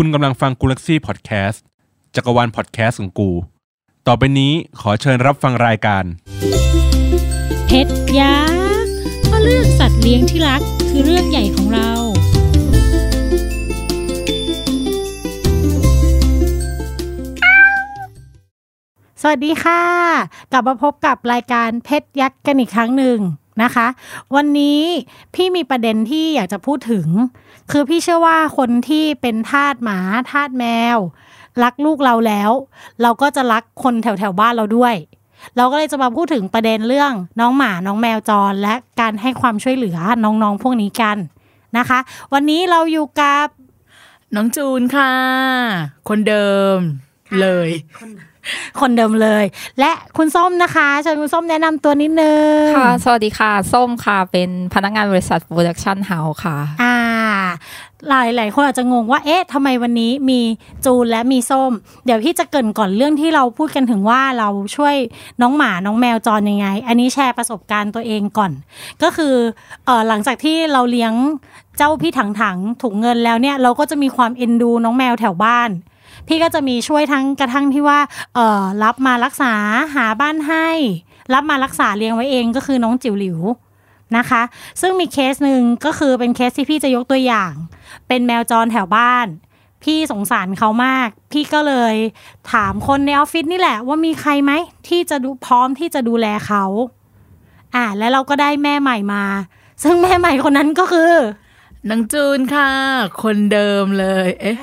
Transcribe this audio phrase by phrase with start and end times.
[0.00, 1.64] คุณกำลังฟังกูลักซี่พอดแคสต์
[2.14, 3.30] จักรวาลพอดแคสต์ของกู
[4.06, 6.04] ต่อไปนี้ขอเชิญรับฟังรายการ
[7.66, 8.38] เพชรยั
[8.84, 11.90] กษ์เพราะเรื่องสัตว์เลี้ยงที่รักคือเรื่องใหญ่ของเรา
[19.22, 19.82] สวัสดีค่ะ
[20.52, 23.18] กลับมาพบกับรายการเพชรยักษ์กันอีกครั้งหนึ่ง
[23.62, 23.86] นะคะ
[24.34, 24.82] วันนี้
[25.34, 27.06] พี่มีประเด็นที่อยากจะพูดถึง
[27.70, 29.98] คือพี่เชื่อว่าคนที่เป็นทาสหมา
[30.32, 30.64] ทาสแม
[30.96, 30.98] ว
[31.62, 32.50] รักลูกเราแล้ว
[33.02, 34.94] เราก็จะรักคนแถวแถวๆบ้านเราด้วย
[35.56, 41.16] เราก็เลยจะมาพูดถึงประเด็นเรื่องน้องหมาน้องแมวจร และการให้ความช่วยเหลือน้องๆพวกนี้กัน
[41.78, 41.98] นะคะ
[42.32, 43.46] วันนี้เราอยู่กับ
[44.34, 45.12] น้องจูนค่ะ
[46.08, 46.78] คนเดิม
[47.40, 47.70] เลย
[48.80, 49.44] คนเดิมเลย
[49.80, 56.96] และคุณส้มนะคะเชิญคุณส้มแนะนำตัวนิดนึง ค่ะ สวัสดีค่ะ ส้มค่ะ เป็นพนักงานบริษัท production house ค่ะ อ่า
[58.08, 60.40] หลายหลายคนอาจจะงงว่าเอ๊ะทำไมวันนี้มี
[60.84, 61.72] จูนและมีส้ม
[62.04, 64.94] เดี๋ยวพี่จะเกริ่นก่อนเรื่องที่เราพูดกันถึงว่าเราช่วย
[65.42, 68.52] น้องหมาน้องแมวจรยังไง อันนี้แชร์ประสบการณ์ตัวเองก่อน
[69.02, 69.34] ก็คือ
[69.84, 71.12] เออหลังจากที่เราเลี้ยง
[71.76, 75.70] เจ้าพี่ถังถังถุงเงินแล้วเนี่ยเราก็จะมีความเอ็นดูน้องแมวแถวบ้าน
[76.28, 77.98] พี่ก็จะมีช่วยทั้งกระทั่งที่ว่า
[78.34, 79.52] เออรับมารักษา
[79.94, 80.68] หาบ้านให้
[81.34, 83.38] รับมารักษาเลี้ยงไว้เองก็คือน้องจิ๋วหลิว
[84.16, 84.42] นะคะ
[84.80, 87.52] ซึ่งมีเคสหนึ่งก็คือเป็นเคสที่พี่จะยกตัวอย่าง
[88.08, 89.26] เป็นแมวจรแถวบ้าน
[89.84, 91.94] พี่สงสารเขามาก พี่ก็เลย
[92.52, 94.52] ถามคนในออฟฟิศนี่แหละ ว่ามีใครไหม
[94.88, 96.64] ที่จะดูพร้อมที่จะดูแลเขา
[97.74, 99.24] อ่าแล้วเราก็ได้แม่ใหม่มา
[99.82, 101.12] ซึ่งแม่ใหม่คนนั้นก็คือ
[101.90, 102.70] นางจูนค่ะ
[103.22, 104.56] คนเดิมเลย เอ๊ะ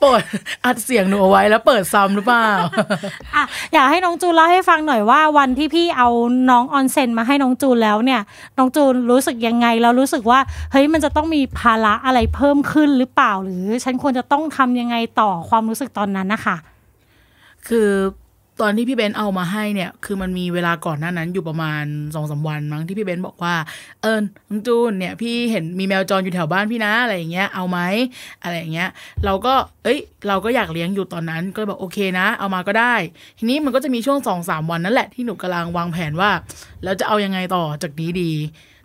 [0.00, 0.22] เปิด
[0.64, 2.48] อัดเสียงหนูเอาไว้แล้วเปิดซ้ำหรือเปล่า
[3.34, 6.08] อะอยากให้น้องจูนเล่าให้ฟังหน่อยว่าวันที่พี่เอา
[6.50, 8.20] น้องออนเซนมาให้น้องจูนแล้วเนี่ย
[8.58, 10.40] น้องจูนรู้สึกยังไงแล้วรู้สึกว่า
[10.72, 16.56] เฮ้ยมันจะต้องมีภาระอะไรเพิ่มขึ้นหรือเปล่า หรือฉันควรจะต้องทำยังไงต่อความรู้สึกตอนนั้นนะคะ
[17.68, 17.88] คือ
[18.60, 23.54] ตอนที่พี่เบนเอามาให้เนี่ย คือมันมีเวลาก่อนหน้านั้นอยู่ประมาณสองสาวันมั้งที่พี่เบนบอกว่า
[24.02, 24.18] เออ
[24.50, 27.78] น้องจูนเนี่ยพี่เห็นมีแมวจรอยู่แถวบ้านพี่นะอะไรอย่างเงี้ยเอาไหม
[28.42, 28.88] อะไรอย่างเงี้ย
[29.24, 29.54] เราก็
[29.84, 32.94] เอ้ย เราก็อยากเลี้ยงอยู่ตอนนั้นก็เลยบอกโอเคนะ เอามาก็ได้
[33.38, 36.30] ทีนี้มันก็จะมีช่วงสองสามวันนั่นแหละที่หนูกำลังวางแผนว่า
[36.84, 38.30] เราจะเอายังไงต่อจากนี้ดี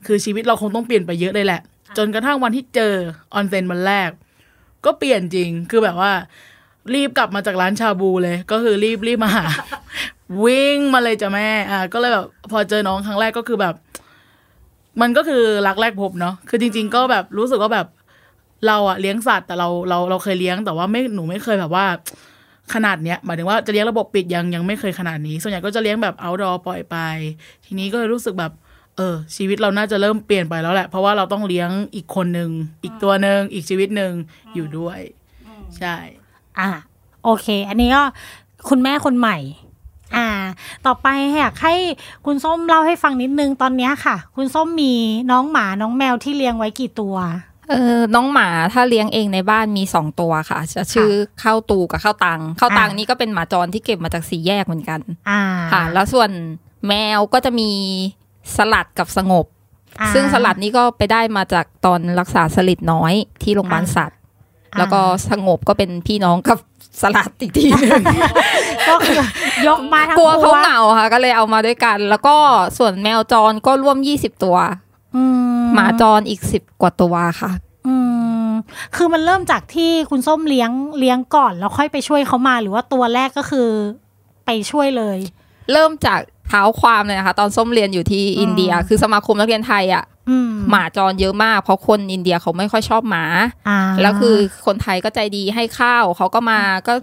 [0.05, 1.61] คือชีวิตเราคงต้องเปลี่ยนไปเยอะเลยแหละ
[1.97, 2.93] จนกระทั่งวันที่เจอ
[3.33, 4.09] ออนเซนวันแรก
[4.85, 6.11] ก็เปลี่ยนจริงคือแบบว่า
[6.93, 9.45] รีบกลับมาจากร้านชาบูเลย ก็คือรีบรีบมาหา
[10.43, 13.75] วิ่งมาเลยจ้ะแม่ อ่า ก็เลยแบบพอเจอน้องครั้งแรกก็คือแบบ
[15.01, 17.87] มันก็คือรักแรกพบเนาะคือจริง ๆ ก็แบบรู้สึกว่าแบบ
[18.67, 21.85] เราอะเลี้ยงสัตว์แต่เราเราเราเคยเลี้ยงแต่ว่าไม่หนูไม่เคยแบบว่า
[22.73, 26.97] ขนาดเนี้ยหมายถึงว่าจะเลี้ยงระบบปิดยังยังไม่เคยขนาดนี้ ส่วนใหญ่ก็จะเลี้ยงแบบ outdoor ปล่อยไป
[27.65, 28.51] ทีนี้ก็เลยรู้สึกแบบ
[28.97, 32.49] เออ ชีวิตเราน่าจะเริ่มเปลี่ยนไปแล้วแหละ เพราะว่าเราต้องเลี้ยงอีกคนหนึ่ง
[32.83, 34.11] อีกตัวหนึ่งอีกชีวิตหนึ่ง
[34.55, 34.99] อยู่ด้วย
[35.79, 35.95] ใช่
[36.59, 36.69] อ่า
[37.23, 38.03] โอเค อันนี้ก็
[38.69, 39.37] คุณแม่คนใหม่
[40.15, 40.27] อ่า
[40.85, 41.07] ต่อไป
[41.39, 41.75] อยากให้
[42.25, 44.93] คุณส้มเล่าให้ฟังนิดนึงตอนเนี้ยค่ะ คุณส้มมี
[45.31, 47.15] น้องหมาน้องแมวที่เลี้ยงไว้กี่ตัว
[47.69, 51.11] เออน้องหมาถ้าเลี้ยงเองในบ้านมีสองตัวค่ะ จะชื่อ
[51.43, 54.99] ข้าวตูกับข้าวตังข้าวตังอ่านี่นี่ก็เป็นหมาจรที่เก็บมาจากสีแยกเหมือนกัน
[55.29, 55.41] อ่า
[55.73, 56.29] ค่ะ แล้วส่วน
[56.87, 57.69] แมวก็จะมี
[58.55, 59.45] สลัดกับสงบ
[59.99, 64.19] อ่าซึ่งสลัดนี่ก็ไปได้มาจากตอนรักษาสลิดน้อยที่โรงพยาบาลอ่าสัตว์
[64.77, 66.59] แล้วก็สงบก็เป็นพี่น้องกับ
[67.01, 68.03] สลัดอีกทีหนึง
[68.89, 69.19] ก็คือ
[69.67, 72.35] ยกมาทั้งกลัวเขาตัวเหงาค่ะ ก็เลยเอามาด้วยกัน แล้วก็
[72.77, 74.57] ส่วนแมวจรก็ร่วมยี่สิบตัว
[75.15, 75.23] อื
[75.73, 77.51] หมาจรอีกสิบกว่าตัวค่ะ
[77.87, 77.95] อื
[78.47, 78.49] ม
[78.95, 83.67] คือมันเริ่มจากที่คุณส้มเลี้ยงเลี้ยงก่อน แล้วค่อยไปช่วยเขามาหรือว่าตัวแรกก็คือ
[84.45, 85.17] ไปช่วยเลย
[85.71, 90.14] เริ่มจากเท้าความเลยนะคะ ตอนส้มเรียนอยู่ที่อินเดีย คือสมาคมนักเรียนไทยอะอืม
[90.69, 93.25] หมาจรเยอะมากเพราะคนอินเดียเขาไม่ค่อยชอบหมา
[93.67, 96.93] อ่าแล้วคือคนไทยก็ใจดีให้ข้าวเขาก็มาก็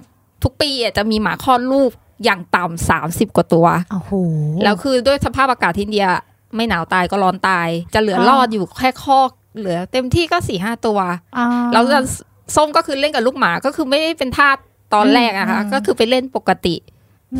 [0.42, 1.90] ทุกปีอะจะมีหมาคลอดลูก
[2.24, 4.12] อย่างต่ำสามสิบกว่าตัวโอ้โห
[4.64, 6.06] แล้วคือด้วยสภาพอากาศที่อินเดีย
[6.56, 10.98] ไม่หนาวตายก็ร้อนตาย จะเหลือรอดอยู่แค่คอกเหลือ เต็มที่ก็สี่ห้าตัว
[11.36, 12.00] อ่าแล้วจะ
[12.56, 14.56] ส้มก็คือเล่นกับลูกหมาก็คือไม่ได้เป็นทาส
[14.94, 16.74] ตอนแรกอะค่ะอืมก็คือไปเล่นปกติ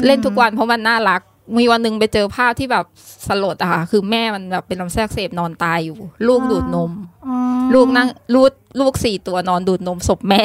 [0.06, 1.21] เล่นทุกวันเพราะมันน่ารัก
[1.59, 2.85] มีวันหนึ่งไปเจอภาพที่แบบ
[3.29, 6.91] สลดอะค่ะ คือแม่มันแบบเป็นลำไส้อักเสบนอนตายอยู่ ลูกดูดนม
[7.27, 8.50] อืมลูกนั่งลูก
[8.81, 10.43] ลูกสี่ตัวนอนดูดนมศพแม่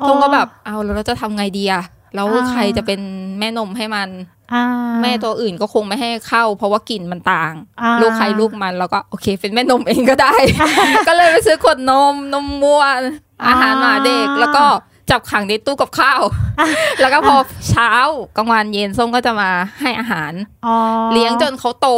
[0.00, 3.00] อ๋อส้มก็แบบเอาแล้วเราจะทำไงดีอะแล้วอ่าใครจะเป็น
[3.38, 4.08] แม่นมให้มัน
[4.54, 4.64] อ่า
[5.02, 10.34] แม่ตัวอื่นก็คงไม่ให้เข้า เพราะว่ากลิ่นมันต่างอ่าลูกใครลูกมันแล้วก็โอเค เป็นแม่นมเองก็ได้
[11.08, 12.82] ก็เลยไปซื้อขวดนมนมวัว
[13.46, 14.64] อาหารหมาเด็กแล้วก็
[15.10, 16.22] จับขังในตู้กับข้าว
[17.00, 17.36] แล้วก็พอ
[17.70, 17.90] เช้า
[18.36, 20.32] กลางวันเย็นส้มก็จะมาให้อาหาร
[20.66, 20.74] อ๋อ
[21.12, 21.88] เลี้ยงจนเขาโต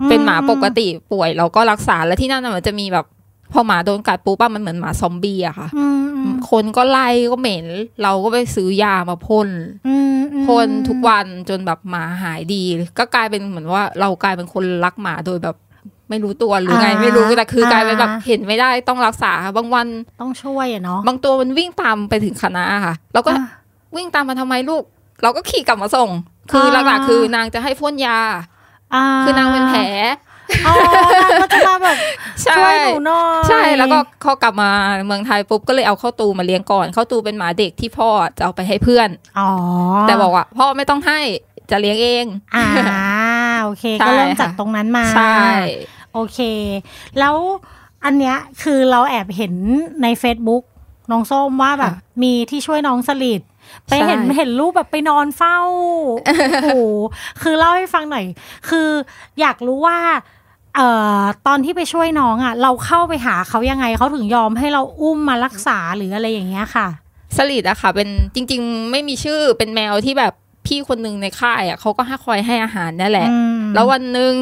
[0.00, 3.06] อืมเป็นหมาปกติป่วยเราก็รักษาแล้วที่นั่นน่ะมันจะมีแบบ
[3.52, 7.66] พอหมาโดนกัดปุ๊บอะมันเหมือนหมาซอมบี้อะค่ะอืมอืคนก็ไล่ก็เหม็น
[8.02, 9.48] เราก็ไปซื้อยามาพ่น
[9.86, 12.62] อืมอืมพ่นทุกวันจนแบบหมาหายดี
[12.98, 15.56] ก็กลายเป็นเหมือนว่าเรากลายเป็นคนรักหมาโดยแบบ
[16.12, 19.86] ไม่รู้ตัวหรือไง ไม่รู้แต่คือกลายเป็นแบบเห็นไม่ได้ต้องรักษาบางวัน
[20.20, 23.44] ต้องช่วยอะเนาะบางตัวมันวิ่งตามไปถึงคณะค่ะ แล้วก็อะ
[23.96, 24.82] วิ่งตามมาทำไมลูก
[25.22, 26.10] เราก็ขี่กลับมาส่ง
[26.52, 29.82] คือหลักๆคือนางจะให้พ่นยาาคือนางเป็นแผล
[30.66, 30.74] อ๋อ
[31.22, 31.96] นางก็จะมาแบบ
[32.44, 34.70] ใช่ช่วยหนูหน่อยใช่แล้วก็เขากลับมา
[35.06, 39.08] เมืองไทยปุ๊บก็เลยเอาเข้าตูมาเลี้ยงก่อนเข้าตูเป็นหมาเด็กที่พ่อจะเอาไปให้เพื่อน
[39.38, 39.48] อ๋อ
[40.06, 41.20] แต่บอกว่าพ่อไม่ต้องให้
[41.70, 42.24] จะเลี้ยงเอง
[42.54, 42.64] อ่า
[43.62, 45.36] โอเคใช่ก็เริ่มค่ะจากตรงนั้นมา ใช่
[46.14, 46.38] โอเค
[47.18, 47.36] แล้ว
[48.04, 49.54] อันเนี้ยคือเราแอบเห็น
[50.02, 50.62] ใน Facebook
[51.10, 53.40] น้องส้มว่าแบบ มีที่ช่วยน้องสลิด
[53.86, 55.58] ไปเห็นใช่เห็นรูปแบบไปนอนเฝ้า
[56.24, 56.70] โอ้โห
[57.42, 58.24] คือเล่าให้ฟังหน่อย
[58.68, 58.88] คือ
[59.40, 59.98] อยากรู้ว่า
[60.76, 60.88] เอ่
[61.18, 66.86] อตอนที่ไปช่วยน้องอะ เราเข้าไปหาเขายังไงเขาถึงยอมให้เราอุ้มมารักษาหรืออะไรอย่างเงี้ยค่ะ
[67.36, 70.32] สลิดอะค่ะ เป็นจริง ๆ ไม่มีชื่อเป็นแมวที่แบบ
[70.66, 74.32] พี่คนหนึ่งในค่ายอะเขาก็ให้คอยให้อาหารนั่นแหละอืมแล้ววันหนึ่ง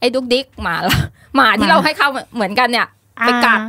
[0.00, 0.96] ไอ้ดุกดิกหมาละ
[1.36, 2.86] หมาที่หมาเราให้ข้าวเหมือนกันเนี่ย
[3.26, 3.60] ไปกัด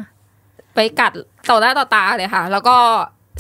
[0.75, 1.12] ไปกัด
[1.50, 2.75] ต่อหน้าต่อตาเลยค่ะ แล้วก็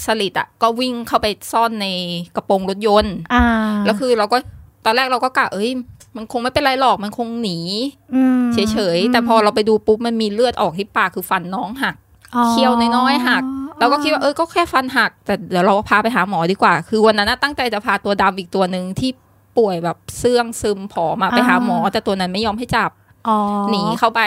[0.05, 1.87] สลิดอะ ก็วิ่งเข้าไปซ่อนใน
[2.35, 3.43] กระโปรงรถยนต์อ่า
[3.85, 4.37] แล้วคือเราก็
[4.85, 5.71] ตอนแรกเราก็กะเอ้ย
[6.15, 7.57] มันคงไม่เป็นไรหรอกมันคงหนี
[8.15, 11.95] อืมเฉยๆแต่พอเราไปดูปุ๊บมันมีเลือดออกที่ปากคือฟันน้องหัก
[12.35, 13.43] อ๋อเคี้ยวน้อยๆหัก
[13.79, 19.11] เราก็คิดว่าเออก็แค่ฟันหัก แต่เดี๋ยวเราพาไปหาหมอดีกว่า คือวันนั้นน่ะตั้งใจจะพาตัวดำอีกตัวหนึ่งที่
[19.57, 22.91] ป่วยแบบเสื่องซึมผอมาไปหาหมอ แต่ตัวนั้นไม่ยอมให้จับ
[23.27, 23.37] อ๋อ
[23.69, 24.21] หนีเข้าไป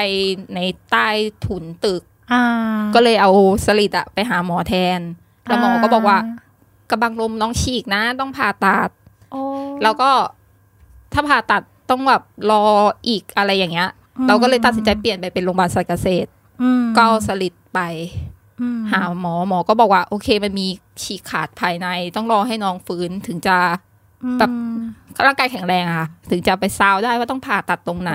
[0.55, 0.61] ใน
[0.91, 1.09] ใต้
[1.44, 2.44] ถุนตึกอ่า
[2.94, 3.31] ก็เลยเอา
[3.67, 5.00] สลิดอะไปหาหมอแทน
[5.44, 6.19] แล้วหมอก็บอกว่า
[6.91, 8.91] กระบังลมน้องฉีกนะ ต้องผ่าตัด
[9.32, 9.41] โอ้
[9.82, 10.11] แล้วก็
[11.12, 12.62] ถ้าผ่าตัดต้องแบบรอ
[13.09, 13.91] อีกอะไรอย่างเงี้ย
[14.29, 16.29] เราก็เลยตัดสินใจเปลี่ยนไปเป็นโรงพยาบาลสัตวเกษตร
[16.62, 17.81] อืมก็เอาสลิดไป
[18.61, 20.67] อืมหาหมอหมอก็บอกว่า โอเคมันมี
[21.03, 23.56] ฉีกขาดภายใน ต้องรอให้น้องฟื้นถึงจะ
[24.38, 24.50] แบบ
[25.26, 28.12] ร่างกายแข็งแรงอะค่ะถึงจะไปซาวได้ว่าต้องผ่าตัดตรงไหน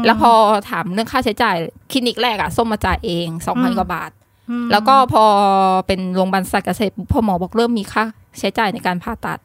[0.00, 0.32] มแล้วพอ
[0.70, 1.56] ถามเรื่องค่าใช้จ่าย
[1.90, 4.10] คลินิกแรกอะส้มมาจ่ายเองสองพันอืมกว่าบาท
[4.50, 5.24] อืมแล้วก็พอ
[5.86, 8.04] เป็นโรงพยาบาลสัตวเกษตรปุ๊บพอหมอบอกเริ่มมีค่า
[8.38, 9.38] ใช้จ่ายในการผ่าตัด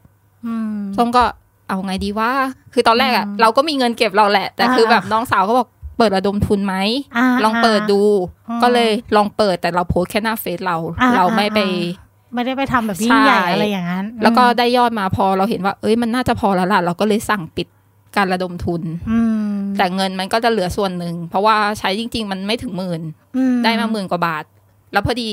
[0.46, 1.24] อืมส้มก็
[1.68, 2.30] เอาไงดีว่า
[2.72, 5.68] คือตอนแรกอะอืมเราก็มีเงินเก็บเราแหละ แต่อ่าคือแบบน้องสาวเขาบอก
[5.98, 8.02] เปิดระดมทุนไหมาลองเปิดดู
[8.48, 17.68] อืมก็เลยลองเปิดแต่เราโพสต์แค่หน้าเฟซเราอ่าเราไม่ไปอ่า ไม่ได้ไปทำแบบยิ่งใหญ่ใช่อะไรอย่างนั้น แล้วก็ได้ยอดมาพอเราเห็นว่า เอ้ยมันน่าจะพอแล้วล่ะ เราก็เลยสั่งปิด
[18.16, 23.02] การระดมทุนอืมแต่เงินมันก็จะเหลือส่วนหนึ่ง เพราะว่าใช้จริง ๆ มันไม่ถึงหมื่น
[23.36, 24.44] อืได้มาหมื่นกว่าบาท
[24.92, 25.28] แล้วพอดี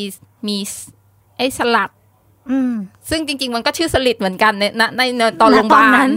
[0.47, 0.57] มี
[1.37, 1.89] ไอ้สลัด
[2.51, 2.73] อืม
[3.09, 6.11] ซึ่งจริง ๆ มันก็ชื่อสลิดเหมือนกันในณในในตอนโรงพยาบาณตลนั้น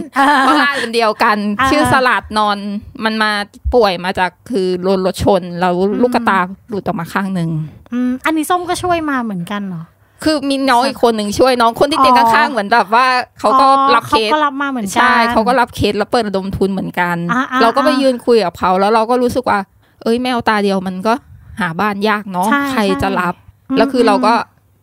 [0.47, 2.57] ก็ลายเป็นเดียวกันอ่าชื่อสลัดนอน
[3.03, 3.31] มันมา
[3.73, 6.39] ป่วยมาจากคือโดนรถชน แล้วลูกกระตา
[6.69, 7.49] หลุดออกมาข้างหนึ่ง
[7.93, 9.83] อืมอันนี้ส้มก็ช่วยมาเหมือนกันเหรอ
[10.23, 13.05] คือมีน้องอีกคนหนึ่งช่วยน้องคนที่เตียงอ๋อข้างๆเหมือนแบบว่า
[13.39, 19.59] เขาก็อ๋อรับเคสเขาก็รับมาเหมือนกันใช่เขาก็รับเคสแล้วเปิดระดมทุนเหมือนกันอ่าอ่าเราก็ไปอ่ายืยืนคุยกับเขาแล้วเราก็รู้สึกว่า
[20.03, 21.13] เอ้ยแมวตาเดียวมันก็
[21.61, 23.33] หาบ้านยากเนาะใช่ใครใช่จะรับ
[23.73, 24.33] มแล้วคือเราก็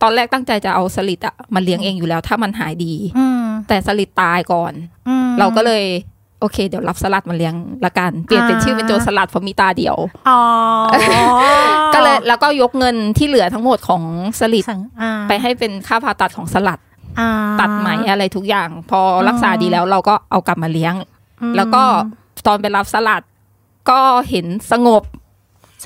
[0.02, 4.72] ตอนแรกตั้งใจจะเอาสลิดอะมาเลี้ยงเองอยู่แล้ว ถ้ามันหายดีอืมแต่สลิดตายก่อน
[5.08, 5.84] อืมเราก็เลย
[6.40, 7.54] โอเคเดี๋ยวรับสลัดมาเลี้ยง
[7.84, 9.96] ละกัน เปลี่ยนเป็นอ่าชื่อเป็นโจรสลัดเพราะมีตาเดียว
[10.28, 10.40] อ๋อ
[11.94, 14.02] ก็เลยแล้วก็ยกเงินที่เหลือทั้งหมดของ
[14.40, 16.80] สลิดสั่งอ่าไปให้เป็นค่าผ่าตัดของสลัด
[17.18, 17.30] อ่า
[17.60, 20.94] ตัดไหมอะไรทุกอย่าง พอรักษาอ๋อดีแล้วเราก็เอากลับมาเลี้ยง
[21.40, 21.82] อืมแล้วก็
[22.46, 23.22] ตอนไปรับสลัด
[23.90, 25.02] ก็เห็นสงบ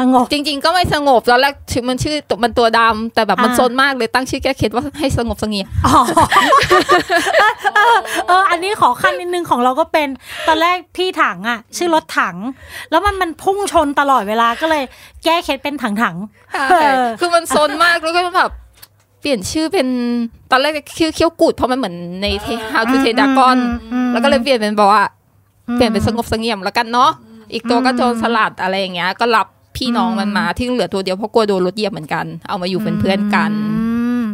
[0.00, 6.00] สงบ จริง ๆ ก็ไม่สงบตอนแรกชื่อมันชื่อตัวมันตัวดำแต่แบบมันอ่าโซนมากเลยตั้งชื่อแก้เคล็ดว่าให้สงบเสงี่ยมอ๋อ
[7.76, 10.08] เออเอออันนี้ขอขั้นนิดนึงของเราก็เป็น
[10.48, 12.36] ตอนแรกพี่ถังอะ ชื่อรถถัง
[12.90, 14.84] แล้วมันมันพุ่งชนตลอดเวลาก็เลย
[15.24, 18.50] แก้เคล็ดเป็นถังถังๆเออคือมันโซนมากแล้วก็แบบ
[19.20, 19.88] เปลี่ยนชื่อเป็น
[20.50, 22.26] ตอนแรกชื่อเคี้ยวกูดเพราะมันเหมือนใน
[22.72, 23.58] How to Train Dragon
[23.92, 25.04] อืมแล้วก็เลยเปลี่ยนเป็นบอกว่า
[25.68, 27.10] อืมเปลี่ยนเป็นสงบเสงี่ยมแล้วกันเนาะ
[27.52, 29.46] อีกตัวก็โจรสลัดอะไรอย่างเงี้ย ก็รับ
[29.78, 34.24] พี่น้องมันมาที่เหลือตัวเดียวเพราะกลัวโดนรถเหยียบเหมือนกัน เอามาอยู่เป็นเพื่อนกันอืม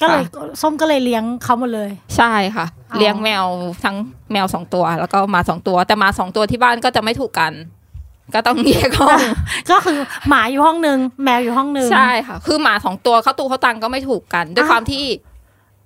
[0.00, 0.24] ก็เลย
[0.60, 3.44] ส้มก็เลยเลี้ยงเขาหมดเลย ใช่ค่ะอ๋อเลี้ยงแมว
[3.84, 3.96] ทั้ง
[4.32, 7.52] แมวสองตัว แล้วก็หมาสองตัว แต่หมาสองตัวที่บ้านก็จะไม่ถูกกัน
[8.34, 9.20] ก็ต้องแยกห้อง
[9.70, 9.98] ก็คือ
[10.28, 15.04] หมาอยู่ห้องนึงแมวอยู่ห้องนึงใช่ค่ะ คือหมาสองตัวเขาตูเขาตังก็ไม่ถูกกัน ด้วยอะความที่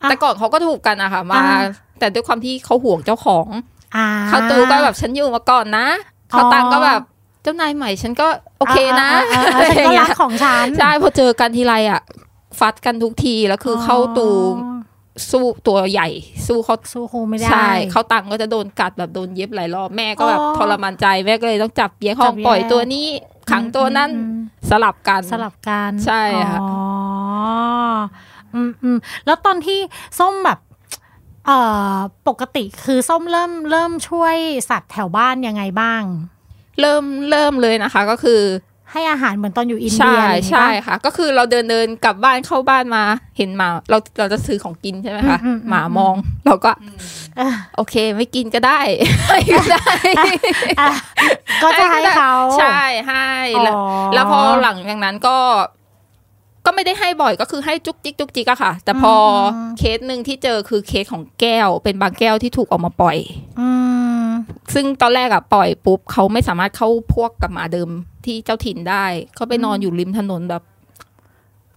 [0.03, 1.61] อะแต่ก่อนเขาก็ถูกกันอะค่ะ มาอะ
[1.99, 3.49] แต่ด้วยความที่เขาห่วงเจ้าของ
[3.97, 5.87] อ่าเขาตูก็แบบฉันอยู่มาก่อนนะ
[6.31, 7.01] เขาตังก็แบบ
[7.45, 12.01] เจ้านายใหม่ฉันก็โอเคนะอ่าอ่าอ่าฉันก็รักของฉันใช่พอเจอกันทีไรอะ
[12.59, 14.73] ฟัดกันทุกทีแล้วคือเข้าตูอ๋อ
[15.31, 16.09] สู้ตัวใหญ่
[16.47, 23.07] สู้เขาสู้ครูไม่ได้ใช่เขาตังก็จะโดนกัดแบบโดนเย็บหลายรอบแม่ก็แบบอ๋อทรมานใจแม่ก็เลยต้องจับแยกห้องจับแยกปล่อยตัวนี้
[23.51, 24.39] ขังตัวนั้นอืม
[24.71, 26.75] สลับกันสลับกันใช่ค่ะอ๋อ
[28.55, 29.79] อืมอืมแล้วตอนที่
[30.19, 30.59] ส้มแบบ
[31.47, 31.59] เอ่
[31.95, 31.97] อ
[32.29, 34.37] ปกติคือส้มเริ่มเริ่มช่วย
[34.71, 36.03] สัตว์แถวบ้านยังไงบ้าง
[36.81, 38.41] เริ่มเริ่มเลยนะคะ ก็คือ
[38.93, 43.05] ให้อาหารเหมือนตอนอยู่อินใช่เดียอะไรอย่างงี้ใช่ปะค่ะ ก็คือเราเดินเดินกลับบ้านเข้าบ้านมา
[43.37, 46.15] เห็นหมาเราเราจะซื้อของกินใช่ไหมคะอืมอืมอืมหมามอง
[46.47, 46.71] เราก็
[47.37, 48.81] เออโอเคไม่กินก็ได้
[49.27, 49.95] ให้ก็ได้
[50.81, 50.89] อะ
[51.63, 53.29] ก็จะให้เขาใช่ให้
[53.63, 53.83] แล้วอ๋อ
[54.15, 55.37] แล้วพอหลังจากนั้นก็
[56.65, 59.47] ก็ไม่ได้ให้บ่อยก็คือให้จุกจิกจุกจิกอะค่ะ แต่พออ
[59.79, 63.17] เคสหนึ่งที่เจอคือเคสของแก้ว เป็นบางแก้วที่ถูกเออกมาปล่อย
[63.61, 63.69] อื
[64.27, 64.29] ม
[64.75, 67.89] ซึ่งตอนแรกอะปล่อยปุ๊บเขาไม่สามารถเข้าพวกกับหมาเดิม
[68.25, 69.05] ที่เจ้าถิ่นได้
[69.35, 70.63] เขาไปนอนอยู่ริมถนนแบบ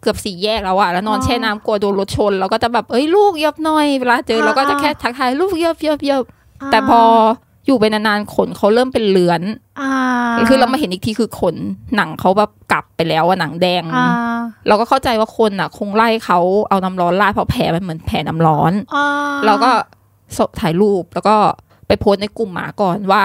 [0.02, 6.24] เกือบสี่แยกแล้วอะแล้วนอนอ๋อแช่น้ำกลัวโดนรถชนเราก็จะแบบเอ้ยลูกเหยบหน่อยเวลาเจออ่าเราก็จะแค่ทักทายลูกเหยบเหยบเหยบ
[6.72, 7.02] แต่พอ
[7.68, 9.42] อยู่ไปนานๆขนเขาเริ่มเป็นเหลือน
[9.82, 9.92] อ่า
[10.50, 11.56] คือเรามาเห็นอีกทีคือขน
[11.96, 14.08] หนังเขาแบบกลับไปแล้วอะหนังแดงอ่า
[14.68, 19.08] เราก็เข้าใจว่าคนอะคงไล่เขาเอาน้ำร้อนราดเพราะแผลมันเหมือนแผลน้ำร้อนอ่า
[19.46, 19.72] เราก็
[20.38, 21.36] สถ่ายรูปแล้วก็
[21.88, 23.24] ไปโพสต์ในกลุ่มหมาก่อนว่า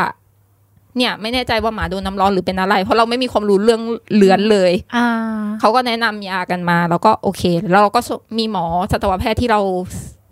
[0.96, 3.80] เนี่ยไม่แน่ใจว่าหมาโดนน้ำร้อนหรือเป็นอะไร เพราะเราไม่มีความรู้เรื่อง
[4.14, 5.06] เลือนเลยอ่า
[5.60, 9.60] เขาก็แนะนำยากันมา แล้วก็โอเคแล้วเราก็ส่งมีหมอสัตวแพทย์ที่เรา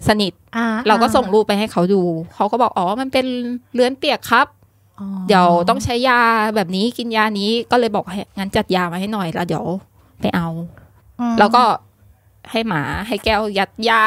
[0.09, 2.02] สนิทอ่าเราก็ส่งรูปไปให้เขาดู
[2.35, 3.26] เขาก็บอกอ๋อมันเป็น
[3.75, 4.47] เลือนเปียกครับ
[5.00, 6.21] อ๋อเดี๋ยวต้องใช้ยา
[6.57, 9.64] แบบนี้กินยานี้ก็เลยบอกให้งั้นจัดยามาให้หน่อยแล้วเดี๋ยว
[10.21, 10.49] ไปเอา
[11.21, 11.62] อืมแล้วก็
[12.50, 14.04] ให้หมาให้แก้วยัดยา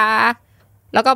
[0.93, 1.11] แล้วก็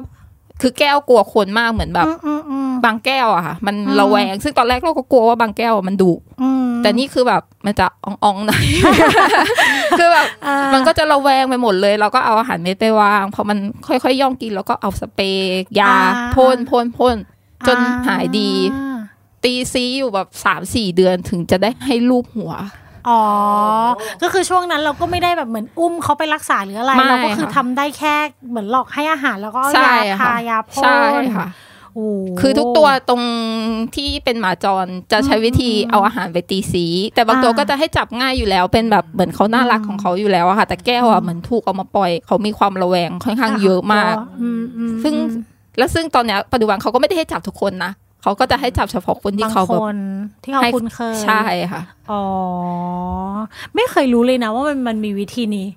[0.61, 8.63] คือแก้วกลัวคนมากเหมือนแบบอืมอืมอืม บางแก้วอะค่ะ มันอืมระแวง ซึ่งตอนแรกเราก็กลัวว่าบางแก้วอะมันดุอืมแต่นี่คือแบบมันจะอ่องๆหน่อย
[9.97, 13.57] คือแบบอ่ามันก็จะระแวงไปหมดเลย เราก็เอาอาหารเม็ดไปวางพอมัน
[13.87, 15.93] ค่อยๆย่องกินแล้วก็เอาสเปรย์ยา
[16.35, 17.15] พ่นพ่นพ่น
[17.67, 18.97] จนหายดีอ่า
[19.43, 22.53] ตีซีอยู่แบบสามสี่เดือนถึงจะได้ให้ลูบหัว
[23.09, 23.23] อ๋อ
[24.21, 28.15] ก็คือช่วงนั้นเราก็ไม่ได้แบบเหมือนอุ้มเขาไปรักษาหรืออะไรไม่เราก็คือค่ะทำได้แค่
[28.49, 30.99] เหมือนหลอกให้อาหารแล้วก็เอาใช่ยาค่ะทายาพ่นใช่
[31.35, 31.66] ค่ะโอ้
[32.39, 33.21] คือทุกตัวตรง
[33.95, 36.85] ที่เป็นหมาจรจะใช้วิธีเอาอาหารไปตีสี
[37.15, 45.13] แต่บางตัวก็จะให้จับง่ายอยู่แล้ว เป็นแบบเหมือนเขาน่ารักของเขาอยู่แล้วอะค่ะ แต่แก้วอะเหมือนถูกเอามาปล่อย เขามีความระแวงค่อนข้างเยอะมากอืมอืมซึ่ง
[45.77, 49.97] แล้วซึ่งตอนเนี้ยปัจจุบันเขาก็ไม่ได้ให้จับทุกคนนะ เขาก็จะให้จับเฉพาะคนที่บางเขาคแบบน
[50.43, 51.81] ที่เขาให้คุ้นเคยใช่ค่ะ
[52.11, 52.23] อ๋อ
[53.75, 55.67] ไม่เคยรู้เลยนะว่ามันมันมีวิธีนี้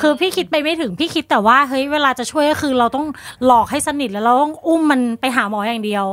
[0.00, 3.06] คือพี่คิดไปไม่ถึงพี่คิดแต่ว่าเฮ้ยเวลาจะช่วยก็คือเราต้อง
[3.46, 6.06] หลอกให้สนิทแล้วเราต้องอุ้มมันไปหาหมออย่างเดียว